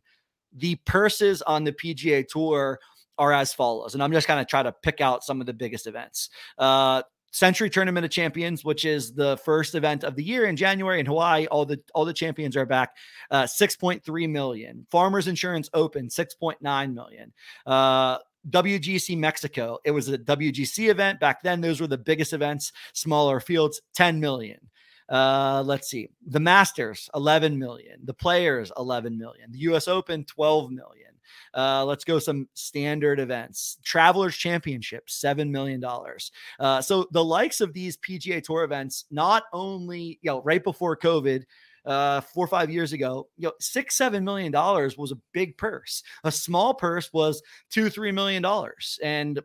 [0.53, 2.79] the purses on the PGA Tour
[3.17, 3.95] are as follows.
[3.95, 6.29] And I'm just kind of try to pick out some of the biggest events.
[6.57, 7.01] Uh,
[7.37, 11.05] Sentry Tournament of Champions, which is the first event of the year in January in
[11.05, 11.45] Hawaii.
[11.45, 12.97] All the all the champions are back.
[13.29, 14.87] Uh, 6.3 million.
[14.89, 17.31] Farmers Insurance Open, 6.9 million.
[17.67, 18.17] Uh,
[18.49, 19.77] WGC Mexico.
[19.85, 21.61] It was a WGC event back then.
[21.61, 24.57] Those were the biggest events, smaller fields, 10 million.
[25.07, 26.09] Uh, let's see.
[26.25, 27.99] The Masters, 11 million.
[28.03, 29.51] The Players, 11 million.
[29.51, 31.11] The US Open, 12 million.
[31.53, 33.77] Uh, let's go some standard events.
[33.83, 35.83] Travelers Championship, $7 million.
[36.59, 40.97] Uh, so the likes of these PGA Tour events, not only, you know, right before
[40.97, 41.43] COVID,
[41.85, 45.57] uh, four or five years ago, you know, six, seven million dollars was a big
[45.57, 46.03] purse.
[46.25, 48.99] A small purse was two, three million dollars.
[49.01, 49.39] And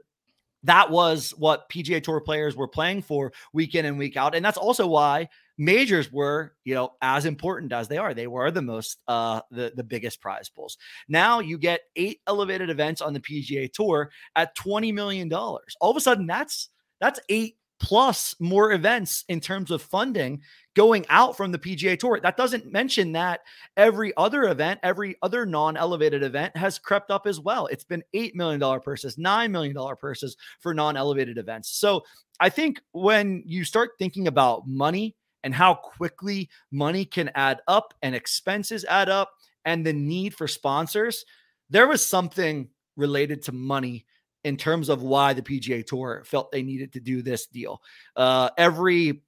[0.65, 4.35] that was what PGA Tour players were playing for week in and week out.
[4.35, 8.15] And that's also why majors were, you know, as important as they are.
[8.15, 10.79] They were the most uh the, the biggest prize pools.
[11.09, 15.77] Now you get eight elevated events on the PGA tour at 20 million dollars.
[15.81, 20.41] All of a sudden that's that's eight plus more events in terms of funding
[20.75, 22.21] going out from the PGA Tour.
[22.23, 23.41] That doesn't mention that
[23.77, 27.67] every other event, every other non elevated event has crept up as well.
[27.67, 31.77] It's been $8 million purses, $9 million purses for non elevated events.
[31.77, 32.05] So
[32.41, 37.95] I think when you start thinking about money and how quickly money can add up
[38.03, 39.33] and expenses add up
[39.65, 41.25] and the need for sponsors,
[41.71, 44.07] there was something related to money
[44.45, 47.81] in terms of why the PGA Tour felt they needed to do this deal.
[48.17, 49.23] Uh, every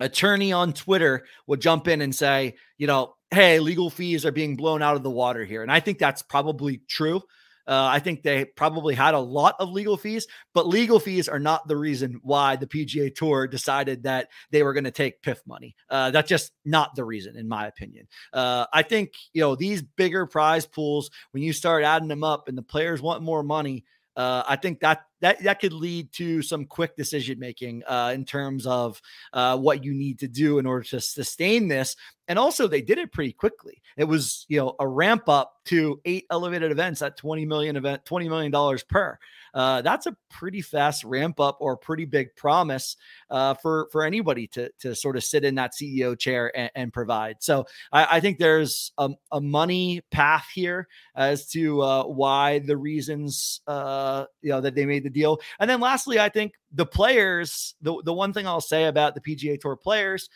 [0.00, 4.56] attorney on Twitter would jump in and say, you know, hey, legal fees are being
[4.56, 5.62] blown out of the water here.
[5.62, 7.22] And I think that's probably true.
[7.66, 11.38] Uh, I think they probably had a lot of legal fees, but legal fees are
[11.38, 15.38] not the reason why the PGA Tour decided that they were going to take PIF
[15.46, 15.74] money.
[15.88, 18.06] Uh, that's just not the reason, in my opinion.
[18.32, 22.48] Uh, I think you know these bigger prize pools when you start adding them up
[22.48, 23.84] and the players want more money.
[24.16, 28.24] Uh, I think that that that could lead to some quick decision making uh, in
[28.24, 29.00] terms of
[29.32, 31.96] uh, what you need to do in order to sustain this.
[32.26, 33.82] And also, they did it pretty quickly.
[33.96, 38.04] It was you know a ramp up to eight elevated events at twenty million event,
[38.04, 39.18] twenty million dollars per.
[39.54, 42.96] Uh, that's a pretty fast ramp up or pretty big promise
[43.30, 46.92] uh, for for anybody to to sort of sit in that CEO chair and, and
[46.92, 47.36] provide.
[47.40, 52.76] So I, I, think there's a, a, money path here as to uh, why the
[52.76, 55.40] reasons uh, you know that they made the deal.
[55.60, 59.20] And then lastly, I think the players, the, the one thing I'll say about the
[59.20, 60.28] PGA Tour players,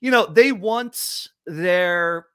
[0.00, 2.26] you know, they want their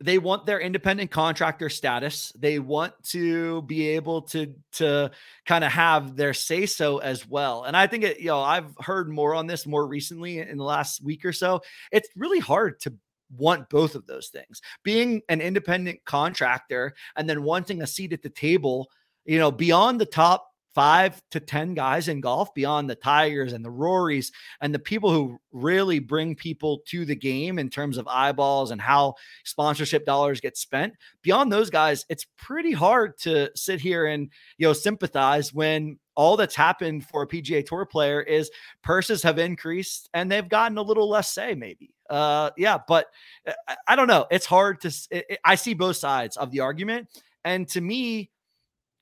[0.00, 2.32] they want their independent contractor status.
[2.38, 5.10] They want to be able to to
[5.46, 7.64] kind of have their say so as well.
[7.64, 10.64] And I think it, you know, I've heard more on this more recently in the
[10.64, 11.62] last week or so.
[11.92, 12.92] It's really hard to
[13.36, 14.60] want both of those things.
[14.82, 18.88] Being an independent contractor and then wanting a seat at the table
[19.26, 23.64] you know, beyond the top five to 10 guys in golf, beyond the Tigers and
[23.64, 28.06] the Rorys and the people who really bring people to the game in terms of
[28.06, 30.92] eyeballs and how sponsorship dollars get spent.
[31.22, 36.36] Beyond those guys, it's pretty hard to sit here and, you know, sympathize when all
[36.36, 38.50] that's happened for a PGA Tour player is
[38.82, 41.94] purses have increased and they've gotten a little less say, maybe.
[42.10, 43.06] Uh, yeah, but
[43.48, 43.52] uh,
[43.88, 44.26] I, don't know.
[44.30, 44.88] It's hard to.
[45.10, 47.08] It, it, I see both sides of the argument,
[47.44, 48.30] and to me,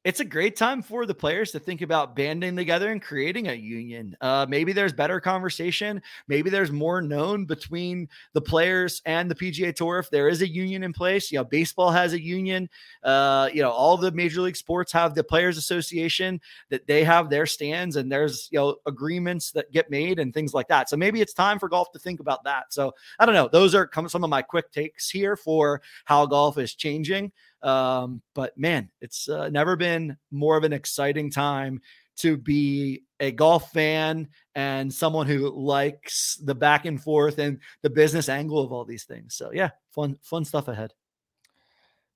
[0.05, 3.55] it's a great time for the players to think about banding together and creating a
[3.55, 4.15] union.
[4.21, 6.03] Uh, maybe there's better conversation.
[6.29, 10.49] Maybe there's more known between the players and the PGA Tour if there is a
[10.49, 11.33] union in place.
[11.33, 12.69] You know, baseball has a union.
[13.03, 16.39] Uh, you know, all the major league sports have the Players Association
[16.69, 20.53] that they have their stands and there's you know agreements that get made and things
[20.53, 20.91] like that.
[20.91, 22.75] So maybe it's time for golf to think about that.
[22.75, 23.49] So I don't know.
[23.51, 27.33] Those are some of my quick takes here for how golf is changing.
[27.65, 31.81] Um, but man, it's uh, never been more of an exciting time
[32.17, 37.91] to be a golf fan and someone who likes the back and forth and the
[37.91, 39.35] business angle of all these things.
[39.35, 40.93] So yeah, fun fun stuff ahead.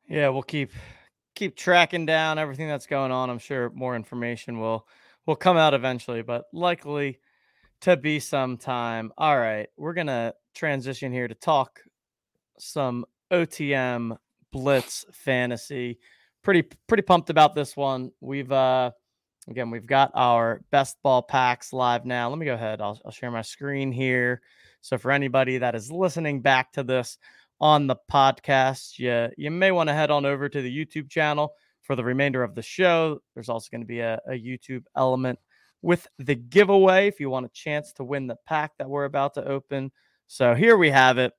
[0.08, 0.72] Yeah, we'll keep
[1.34, 3.30] keep tracking down everything that's going on.
[3.30, 4.86] I'm sure more information will
[5.26, 7.20] will come out eventually, but likely
[7.82, 9.12] to be some time.
[9.16, 11.80] All right, we're gonna transition here to talk
[12.58, 14.16] some OTM
[14.52, 15.98] Blitz fantasy.
[16.42, 18.10] Pretty pretty pumped about this one.
[18.20, 18.90] We've uh
[19.48, 22.28] again we've got our best ball packs live now.
[22.28, 22.80] Let me go ahead.
[22.80, 24.40] I'll, I'll share my screen here.
[24.80, 27.18] So for anybody that is listening back to this
[27.60, 31.52] on the podcast, you you may want to head on over to the YouTube channel
[31.82, 33.20] for the remainder of the show.
[33.34, 35.38] There's also going to be a, a YouTube element
[35.82, 39.34] with the giveaway if you want a chance to win the pack that we're about
[39.34, 39.90] to open.
[40.26, 41.32] So here we have it.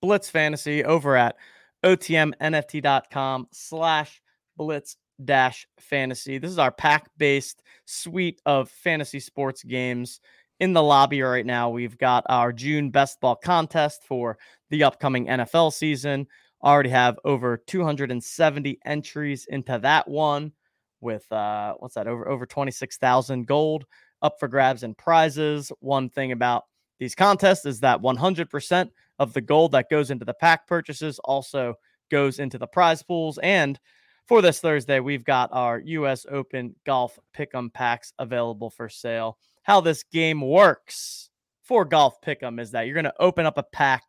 [0.00, 1.36] Blitz Fantasy over at
[1.84, 4.22] otmnft.com slash
[4.56, 6.38] blitz dash fantasy.
[6.38, 10.20] This is our pack based suite of fantasy sports games
[10.60, 11.70] in the lobby right now.
[11.70, 16.26] We've got our June best ball contest for the upcoming NFL season.
[16.62, 20.52] Already have over 270 entries into that one
[21.00, 23.86] with uh what's that over over 26,000 gold
[24.20, 25.72] up for grabs and prizes.
[25.80, 26.64] One thing about
[26.98, 28.90] these contests is that 100%
[29.20, 31.74] of the gold that goes into the pack purchases also
[32.10, 33.38] goes into the prize pools.
[33.42, 33.78] And
[34.26, 36.26] for this Thursday, we've got our U.S.
[36.28, 39.38] Open Golf Pick'em packs available for sale.
[39.62, 41.30] How this game works
[41.62, 44.02] for Golf Pick'em is that you're going to open up a pack.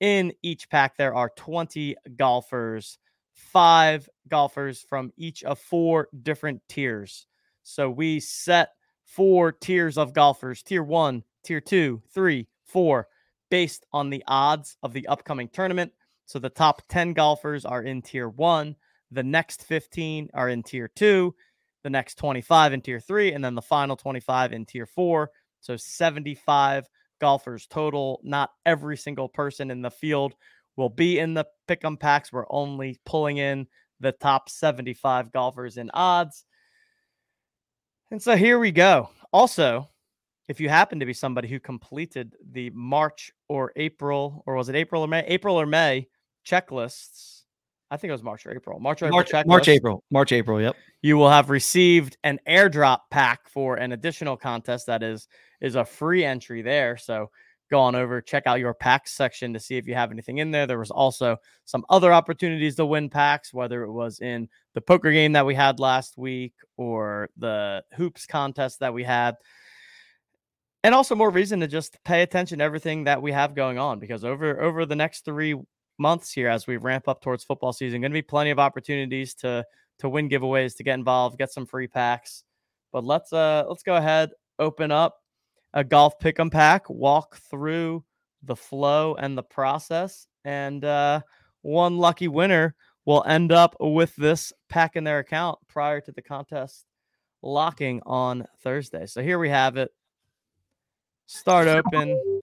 [0.00, 2.98] In each pack, there are 20 golfers,
[3.34, 7.28] five golfers from each of four different tiers.
[7.62, 8.70] So we set
[9.04, 13.06] four tiers of golfers tier one, tier two, three, four,
[13.52, 15.92] based on the odds of the upcoming tournament.
[16.24, 18.76] So the top 10 golfers are in tier one,
[19.10, 21.34] the next 15 are in tier two,
[21.82, 25.32] the next 25 in tier three, and then the final 25 in tier four.
[25.60, 26.88] So 75
[27.20, 28.22] golfers total.
[28.24, 30.32] Not every single person in the field
[30.76, 32.32] will be in the pick 'em packs.
[32.32, 33.66] We're only pulling in
[34.00, 36.46] the top 75 golfers in odds.
[38.10, 39.10] And so here we go.
[39.30, 39.90] Also,
[40.48, 44.74] if you happen to be somebody who completed the March or April, or was it
[44.74, 45.24] April or May?
[45.26, 46.08] April or May
[46.46, 47.42] checklists.
[47.90, 48.80] I think it was March or April.
[48.80, 49.44] March or March, April.
[49.46, 50.04] March, April.
[50.10, 50.60] March, April.
[50.60, 50.76] Yep.
[51.02, 55.28] You will have received an airdrop pack for an additional contest that is
[55.60, 56.96] is a free entry there.
[56.96, 57.30] So
[57.70, 60.50] go on over, check out your packs section to see if you have anything in
[60.50, 60.66] there.
[60.66, 65.10] There was also some other opportunities to win packs, whether it was in the poker
[65.10, 69.36] game that we had last week or the hoops contest that we had
[70.84, 73.98] and also more reason to just pay attention to everything that we have going on
[73.98, 75.54] because over over the next three
[75.98, 79.34] months here as we ramp up towards football season going to be plenty of opportunities
[79.34, 79.64] to
[79.98, 82.44] to win giveaways to get involved get some free packs
[82.92, 85.18] but let's uh let's go ahead open up
[85.74, 88.04] a golf pick 'em pack walk through
[88.42, 91.20] the flow and the process and uh
[91.62, 92.74] one lucky winner
[93.04, 96.86] will end up with this pack in their account prior to the contest
[97.42, 99.06] locking on Thursday.
[99.06, 99.90] So here we have it
[101.26, 102.40] start open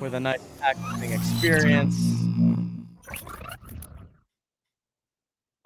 [0.00, 1.96] with a nice packaging experience.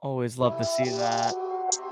[0.00, 1.34] Always love to see that.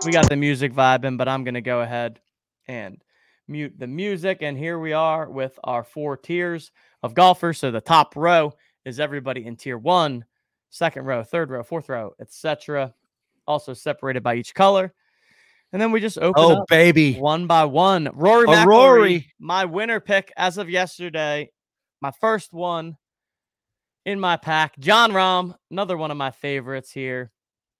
[0.04, 2.20] We got the music vibing, but I'm going to go ahead
[2.68, 3.02] and
[3.48, 4.38] mute the music.
[4.42, 6.70] And here we are with our four tiers
[7.02, 7.58] of golfers.
[7.58, 8.54] So the top row
[8.84, 10.24] is everybody in tier one,
[10.70, 12.94] second row, third row, fourth row, etc.
[13.46, 14.92] Also separated by each color.
[15.72, 17.14] And then we just open oh, baby.
[17.14, 18.08] one by one.
[18.14, 19.32] Rory McIlroy, Rory.
[19.38, 21.50] my winner pick as of yesterday,
[22.00, 22.96] my first one
[24.04, 24.78] in my pack.
[24.78, 27.32] Jon Rahm, another one of my favorites here.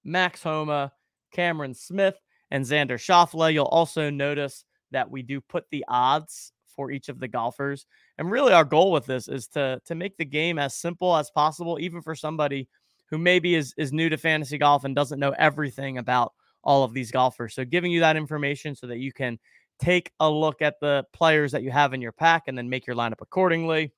[0.05, 0.93] Max Homa,
[1.32, 2.16] Cameron Smith,
[2.51, 3.53] and Xander Schauffele.
[3.53, 7.87] You'll also notice that we do put the odds for each of the golfers.
[8.18, 11.30] And really our goal with this is to to make the game as simple as
[11.30, 12.68] possible, even for somebody
[13.11, 16.32] who maybe is is new to fantasy golf and doesn't know everything about
[16.67, 17.55] all of these golfers.
[17.55, 19.39] So giving you that information so that you can
[19.79, 22.87] take a look at the players that you have in your pack and then make
[22.87, 23.93] your lineup accordingly.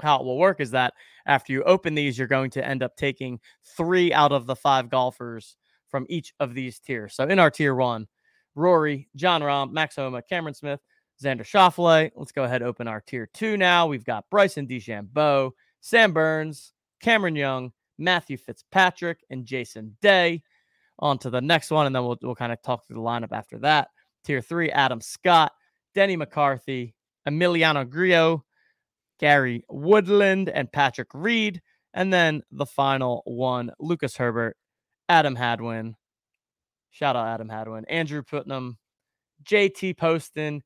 [0.00, 0.94] How it will work is that
[1.26, 3.38] after you open these, you're going to end up taking
[3.76, 5.56] three out of the five golfers
[5.90, 7.14] from each of these tiers.
[7.14, 8.06] So in our tier one,
[8.54, 10.80] Rory, Jon Rahm, Max Homa, Cameron Smith,
[11.22, 12.10] Xander Schauffele.
[12.16, 13.86] Let's go ahead open our tier two now.
[13.86, 15.50] We've got Bryson DeChambeau,
[15.82, 16.72] Sam Burns,
[17.02, 20.42] Cameron Young, Matthew Fitzpatrick, and Jason Day
[21.00, 23.32] on to the next one, and then we'll, we'll kind of talk through the lineup
[23.32, 23.88] after that.
[24.24, 25.52] Tier three, Adam Scott,
[25.94, 26.94] Denny McCarthy,
[27.28, 28.44] Emiliano Grillo,
[29.18, 31.60] Gary Woodland, and Patrick Reed.
[31.94, 34.56] And then the final one, Lucas Herbert,
[35.08, 35.96] Adam Hadwin.
[36.90, 38.76] Shout out Adam Hadwin, Andrew Putnam,
[39.44, 40.62] JT Poston,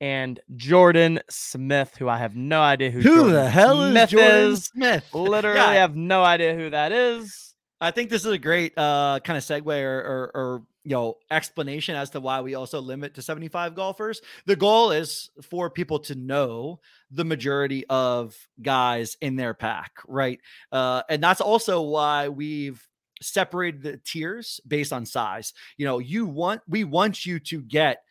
[0.00, 3.00] and Jordan Smith, who I have no idea who.
[3.00, 4.64] Who Jordan the hell Smith is Jordan is.
[4.66, 5.14] Smith?
[5.14, 5.72] Literally, Yeah.
[5.74, 7.49] have no idea who that is.
[7.80, 11.18] I think this is a great uh, kind of segue or, or, or you know
[11.30, 14.20] explanation as to why we also limit to 75 golfers.
[14.46, 20.40] The goal is for people to know the majority of guys in their pack, right?
[20.72, 22.86] Uh, and that's also why we've
[23.22, 25.52] separated the tiers based on size.
[25.76, 28.02] You know, you want we want you to get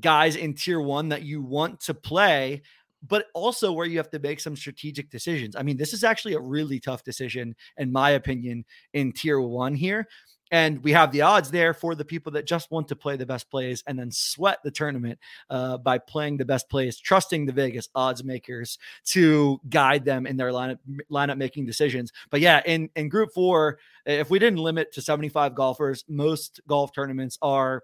[0.00, 2.62] guys in tier one that you want to play
[3.06, 5.56] but also where you have to make some strategic decisions.
[5.56, 9.74] I mean, this is actually a really tough decision, in my opinion, in tier one
[9.74, 10.06] here.
[10.52, 13.24] And we have the odds there for the people that just want to play the
[13.24, 17.52] best plays and then sweat the tournament uh, by playing the best plays, trusting the
[17.52, 20.78] Vegas odds makers to guide them in their lineup
[21.10, 22.12] lineup making decisions.
[22.30, 26.60] But yeah, in in Group Four, if we didn't limit to seventy five golfers, most
[26.68, 27.82] golf tournaments are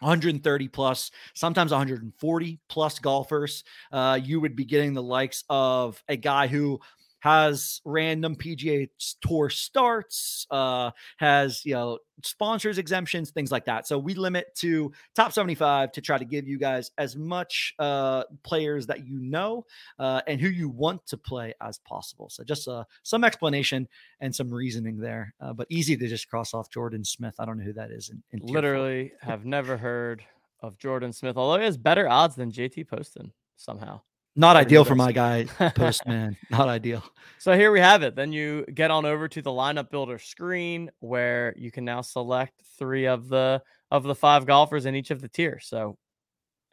[0.00, 3.64] 130 plus, sometimes 140 plus golfers.
[3.92, 6.80] Uh, you would be getting the likes of a guy who
[7.20, 8.88] has random PGA
[9.20, 13.86] Tour starts, uh, has you know sponsors exemptions, things like that.
[13.86, 18.24] So we limit to top 75 to try to give you guys as much uh,
[18.42, 19.66] players that you know
[19.98, 22.28] uh, and who you want to play as possible.
[22.30, 23.88] So just uh, some explanation
[24.20, 27.34] and some reasoning there, uh, but easy to just cross off Jordan Smith.
[27.38, 28.10] I don't know who that is.
[28.10, 28.46] In, in.
[28.46, 30.22] Literally, have never heard
[30.60, 34.00] of Jordan Smith, although he has better odds than JT Poston somehow.
[34.36, 35.44] Not ideal for my guy.
[35.74, 36.36] Postman.
[36.50, 37.02] Not ideal.
[37.38, 38.14] So here we have it.
[38.14, 42.52] Then you get on over to the lineup builder screen where you can now select
[42.78, 45.66] three of the of the five golfers in each of the tiers.
[45.66, 45.96] So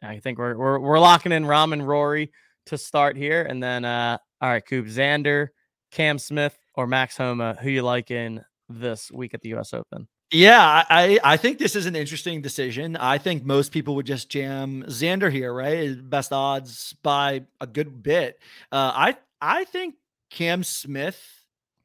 [0.02, 2.30] I think we're we're, we're locking in Rahm and Rory
[2.66, 5.48] to start here, and then uh, all right, Cupe Xander,
[5.90, 7.56] Cam Smith, or Max Homa.
[7.60, 9.72] Who you like in this week at the U.S.
[9.72, 10.08] Open?
[10.32, 12.96] Yeah, I I think this is an interesting decision.
[12.96, 15.94] I think most people would just jam Xander here, right?
[16.10, 18.40] Best odds by a good bit.
[18.72, 19.94] Uh, I I think
[20.30, 21.22] Cam Smith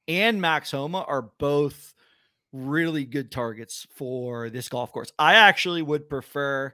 [0.08, 1.94] and Max Homa are both
[2.54, 5.12] really good targets for this golf course.
[5.20, 6.74] I actually would prefer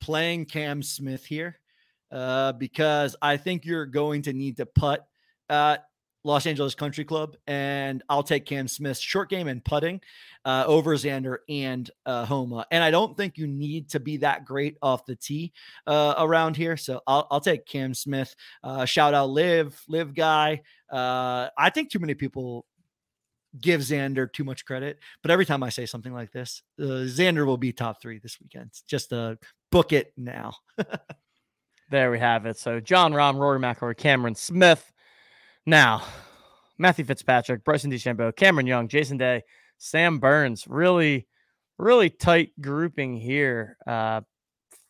[0.00, 1.58] playing Cam Smith here
[2.12, 5.06] uh, because I think you're going to need to putt
[5.50, 5.84] at
[6.26, 10.00] Los Angeles Country Club, and I'll take Cam Smith's short game and putting
[10.44, 12.66] uh, over Xander and uh, Homa.
[12.72, 15.52] And I don't think you need to be that great off the tee
[15.86, 16.76] uh, around here.
[16.76, 18.34] So I'll, I'll take Cam Smith.
[18.64, 20.62] Uh, shout out LIV, LIV guy.
[20.90, 22.66] Uh, I think too many people
[23.60, 27.46] give Xander too much credit, but every time I say something like this, uh, Xander
[27.46, 28.72] will be top three this weekend.
[28.88, 29.12] Just
[29.70, 30.54] book it now.
[31.88, 32.58] There we have it.
[32.58, 34.92] So Jon Rahm, Rory McIlroy, Cameron Smith.
[35.66, 36.02] Now,
[36.78, 39.42] Matthew Fitzpatrick, Bryson DeChambeau, Cameron Young, Jason Day,
[39.78, 40.66] Sam Burns.
[40.68, 41.26] Really,
[41.78, 43.76] really tight grouping here.
[43.86, 44.20] Uh,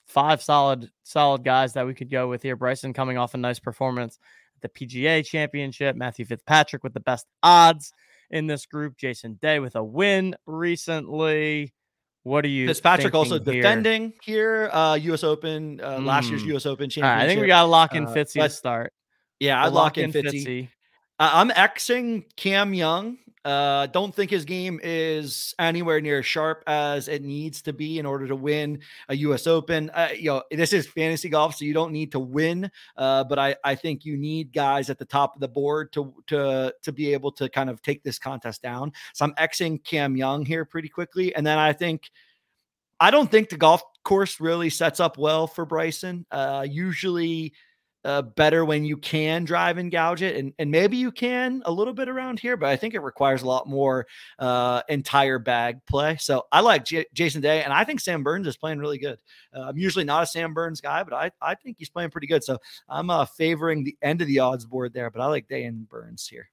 [0.07, 2.57] five solid, solid guys that we could go with here.
[2.57, 4.19] Bryson coming off a nice performance
[4.63, 5.97] at the PGA Championship.
[5.97, 7.93] Matthew Fitzpatrick with the best odds
[8.31, 8.97] in this group.
[8.99, 11.73] Jason Day with a win recently.
[12.25, 12.67] What are you?
[12.67, 13.55] Fitzpatrick also here?
[13.63, 15.23] defending here, uh, U.S.
[15.23, 16.47] Open, uh, last year's Mm.
[16.49, 16.67] U.S.
[16.67, 17.17] Open championship.
[17.19, 18.93] right, I think we got to lock in Uh, Fitzy to but- start.
[19.41, 20.45] Yeah, I'd lock in Fitzy.
[20.45, 20.69] Fitzy.
[21.19, 23.19] Uh, I'm Xing Cam Young.
[23.47, 28.01] Uh, don't think his game is anywhere near as sharp as it needs to be
[28.01, 29.47] in order to win a U.S.
[29.47, 29.89] Open.
[29.91, 32.69] Uh, you know, this is fantasy golf, so you don't need to win.
[32.97, 36.13] Uh, but I, I think you need guys at the top of the board to
[36.27, 38.93] to to be able to kind of take this contest down.
[39.15, 42.11] So I'm Xing Cam Young here pretty quickly, and then I think
[42.99, 46.27] I don't think the golf course really sets up well for Bryson.
[46.33, 47.53] Uh, usually
[48.07, 51.73] uh, better when you can drive and gouge it, and and maybe you can a
[51.73, 54.07] little bit around here, but I think it requires a lot more
[54.39, 56.17] uh, entire bag play.
[56.19, 59.19] So I like J- Jason Day, and I think Sam Burns is playing really good.
[59.53, 62.29] Uh, I'm usually not a Sam Burns guy, but I I think he's playing pretty
[62.29, 62.45] good.
[62.45, 65.65] So I'm uh, favoring the end of the odds board there, but I like Day
[65.65, 66.49] and Burns here.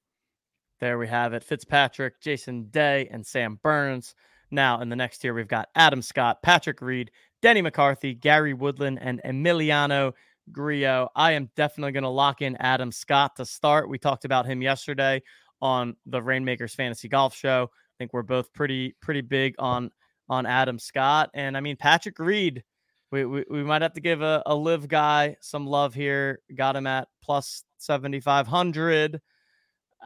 [0.80, 1.44] There we have it.
[1.44, 4.16] Fitzpatrick, Jason Day, and Sam Burns.
[4.50, 7.12] Now in the next tier, we've got Adam Scott, Patrick Reed,
[7.44, 10.14] Denny McCarthy, Gary Woodland, and Emiliano
[10.52, 11.10] Grillo.
[11.16, 13.90] I am definitely going to lock in Adam Scott to start.
[13.90, 15.22] We talked about him yesterday
[15.62, 17.70] on the Reignmakers Fantasy Golf Show.
[17.72, 19.92] I think we're both pretty pretty big on
[20.30, 22.64] on Adam Scott, and I mean Patrick Reed.
[23.12, 26.40] We, we, we might have to give a, a LIV guy some love here.
[26.56, 29.22] Got him at plus 7,500.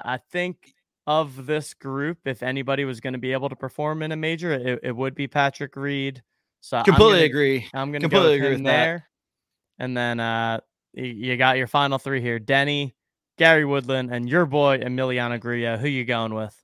[0.03, 0.73] I think
[1.05, 4.51] of this group, if anybody was going to be able to perform in a major,
[4.51, 6.21] it, it would be Patrick Reed.
[6.59, 7.67] So I'm Completely gonna- agree.
[7.73, 8.83] I'm going to Completely with agree with that.
[8.83, 9.09] there.
[9.80, 10.59] And then uh,
[10.93, 12.95] you got your final three here: Denny,
[13.38, 15.78] Gary Woodland, and your boy Emiliano Grillo.
[15.78, 16.55] Who you going with?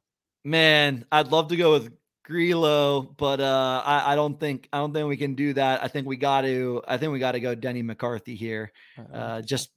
[0.43, 1.93] Man, I'd love to go with
[2.23, 5.83] Grillo, but uh, I, I, don't think I don't think we can do that.
[5.83, 8.71] I think we got to I think we got to go Denny McCarthy here.
[9.13, 9.69] Uh, just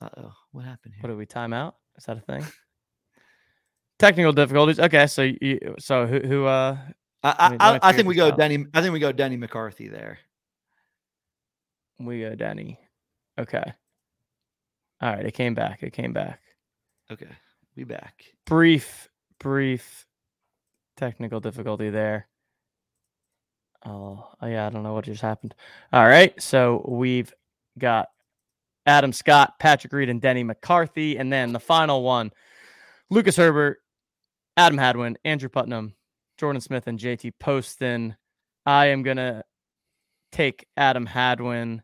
[0.00, 1.02] oh, what happened here?
[1.02, 1.76] What did we time out?
[1.96, 2.44] Is that a thing?
[3.98, 4.80] Technical difficulties.
[4.80, 6.76] Okay, so you, so who who uh?
[7.24, 8.38] I I, I think we go out.
[8.38, 8.66] Denny.
[8.74, 10.18] I think we go Denny McCarthy there.
[12.04, 12.78] We go Denny.
[13.38, 13.72] Okay.
[15.00, 15.82] All right, it came back.
[15.82, 16.40] It came back.
[17.10, 17.26] Okay,
[17.76, 18.24] we back.
[18.46, 19.08] Brief,
[19.40, 20.06] brief
[20.96, 22.28] technical difficulty there.
[23.84, 25.56] Oh, yeah, I don't know what just happened.
[25.92, 27.34] All right, so we've
[27.76, 28.10] got
[28.86, 32.30] Adam Scott, Patrick Reed, and Denny McCarthy, and then the final one,
[33.10, 33.78] Lucas Herbert,
[34.56, 35.94] Adam Hadwin, Andrew Putnam,
[36.38, 38.16] Jordan Smith, and JT Poston.
[38.64, 39.42] I am gonna
[40.30, 41.82] take Adam Hadwin.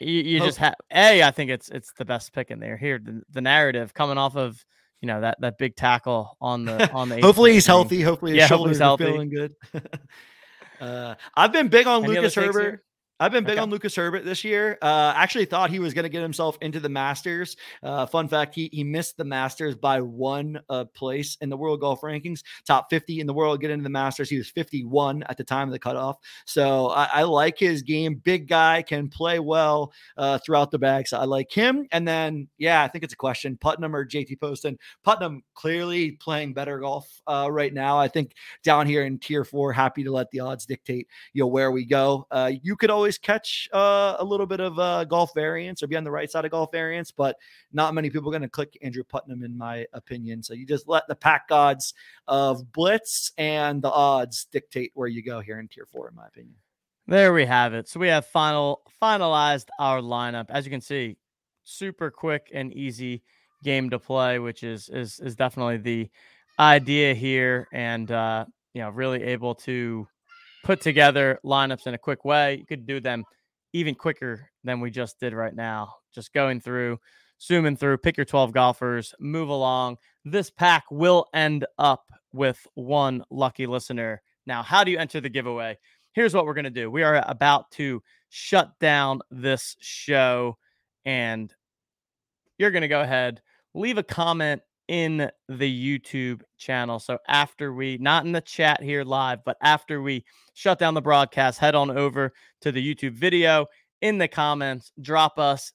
[0.00, 0.46] You, you oh.
[0.46, 1.22] just have a.
[1.22, 2.76] I think it's it's the best pick in there.
[2.76, 4.64] Here, the, the narrative coming off of
[5.00, 7.20] you know that that big tackle on the on the.
[7.20, 8.00] hopefully he's healthy.
[8.02, 9.04] Hopefully his yeah, shoulders healthy.
[9.04, 9.54] feeling good.
[10.80, 12.84] uh, I've been big on Any Lucas Herbert.
[13.24, 13.60] I've been big okay.
[13.62, 14.76] on Lucas Herbert this year.
[14.82, 17.56] Uh, actually thought he was going to get himself into the Masters.
[17.82, 21.80] Uh, fun fact: he he missed the Masters by one uh, place in the world
[21.80, 22.42] golf rankings.
[22.66, 24.28] Top 50 in the world get into the Masters.
[24.28, 26.18] He was 51 at the time of the cutoff.
[26.44, 28.16] So I, I like his game.
[28.16, 31.08] Big guy can play well uh, throughout the bag.
[31.08, 31.86] So I like him.
[31.92, 34.76] And then yeah, I think it's a question: Putnam or JT Poston.
[35.02, 37.98] Putnam clearly playing better golf uh, right now.
[37.98, 41.46] I think down here in Tier Four, happy to let the odds dictate you know
[41.46, 42.26] where we go.
[42.30, 45.86] Uh, you could always always catch uh, a little bit of uh, golf variance or
[45.86, 47.36] be on the right side of golf variance, but
[47.72, 50.42] not many people are going to click Andrew Putnam, in my opinion.
[50.42, 51.94] So you just let the pack gods
[52.26, 56.26] of blitz and the odds dictate where you go here in tier four, in my
[56.26, 56.56] opinion.
[57.06, 57.88] There we have it.
[57.88, 60.46] So we have final finalized our lineup.
[60.48, 61.16] As you can see,
[61.64, 63.22] super quick and easy
[63.62, 66.10] game to play, which is is is definitely the
[66.58, 70.08] idea here, and uh, you know, really able to
[70.64, 72.56] put together lineups in a quick way.
[72.56, 73.24] You could do them
[73.72, 75.92] even quicker than we just did right now.
[76.12, 76.98] Just going through,
[77.40, 79.98] zooming through, pick your 12 golfers, move along.
[80.24, 84.22] This pack will end up with one lucky listener.
[84.46, 85.78] Now, how do you enter the giveaway?
[86.12, 86.90] Here's what we're going to do.
[86.90, 90.56] We are about to shut down this show,
[91.04, 91.52] and
[92.58, 93.42] you're going to go ahead,
[93.74, 96.98] leave a comment in the YouTube channel.
[96.98, 100.24] So after we, not in the chat here live, but after we
[100.54, 103.66] shut down the broadcast, head on over to the YouTube video.
[104.02, 105.72] In the comments, drop us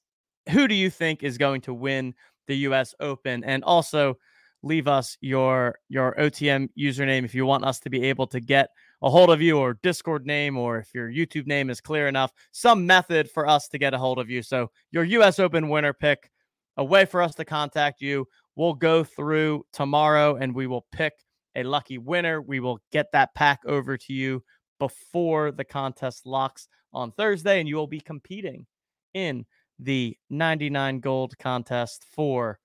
[0.49, 2.13] who do you think is going to win
[2.47, 4.17] the US Open and also
[4.61, 8.69] leave us your your OTM username if you want us to be able to get
[9.01, 12.33] a hold of you or Discord name or if your YouTube name is clear enough,
[12.51, 14.41] some method for us to get a hold of you.
[14.41, 16.29] So your US Open winner pick,
[16.75, 18.27] a way for us to contact you.
[18.59, 21.13] We'll go through tomorrow and we will pick
[21.55, 22.41] a lucky winner.
[22.41, 24.43] We will get that pack over to you
[24.79, 28.65] before the contest locks on Thursday, and you will be competing
[29.13, 29.45] in
[29.79, 32.59] the 99 gold contest for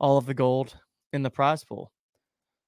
[0.00, 0.76] all of the gold
[1.12, 1.92] in the prize pool.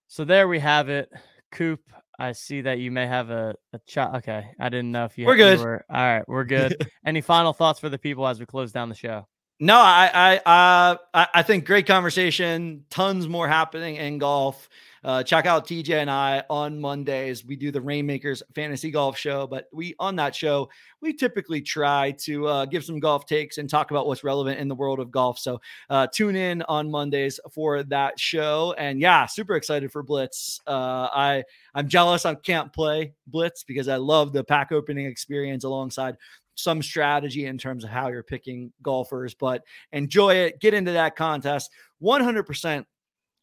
[0.06, 1.10] So there we have it.
[1.52, 1.80] Cupe,
[2.16, 4.14] I see that you may have a, a chat.
[4.14, 4.46] Okay.
[4.60, 5.58] I didn't know if you We're good.
[5.58, 6.28] You were, all right.
[6.28, 6.76] We're good.
[7.04, 9.26] Any final thoughts for the people as we close down the show?
[9.62, 10.10] No, I
[10.46, 12.86] I uh, I think great conversation.
[12.88, 14.70] Tons more happening in golf.
[15.04, 17.44] Uh, check out TJ and I on Mondays.
[17.44, 22.10] We do the Reignmakers Fantasy Golf Show, but we on that show we typically try
[22.12, 25.10] to uh, give some golf takes and talk about what's relevant in the world of
[25.10, 25.38] golf.
[25.38, 28.74] So uh, tune in on Mondays for that show.
[28.76, 30.60] And yeah, super excited for Blitz.
[30.66, 31.44] Uh, I
[31.74, 36.16] I'm jealous I can't play Blitz because I love the pack opening experience alongside
[36.60, 40.60] some strategy in terms of how you're picking golfers, but enjoy it.
[40.60, 41.70] Get into that contest.
[42.02, 42.84] 100%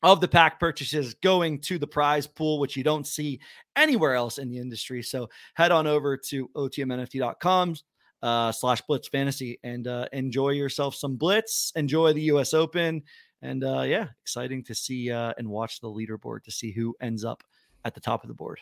[0.03, 3.39] of the pack purchases going to the prize pool, which you don't see
[3.75, 5.01] anywhere else in the industry.
[5.01, 7.75] So head on over to otmnft.com
[8.21, 11.71] uh, slash blitz fantasy and uh, enjoy yourself some blitz.
[11.75, 13.03] Enjoy the US Open.
[13.41, 17.23] And uh, yeah, exciting to see uh, and watch the leaderboard to see who ends
[17.23, 17.43] up
[17.85, 18.59] at the top of the board.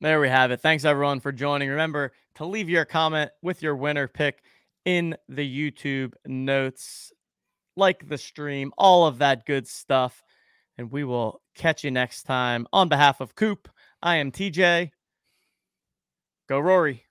[0.00, 0.60] There we have it.
[0.60, 1.68] Thanks everyone for joining.
[1.68, 4.42] Remember to leave your comment with your winner pick
[4.84, 7.12] in the YouTube notes,
[7.76, 10.22] like the stream, all of that good stuff
[10.80, 12.66] and we will catch you next time.
[12.72, 13.66] On behalf of Cupe,
[14.02, 14.92] I am TJ.
[16.48, 17.04] Go Rory.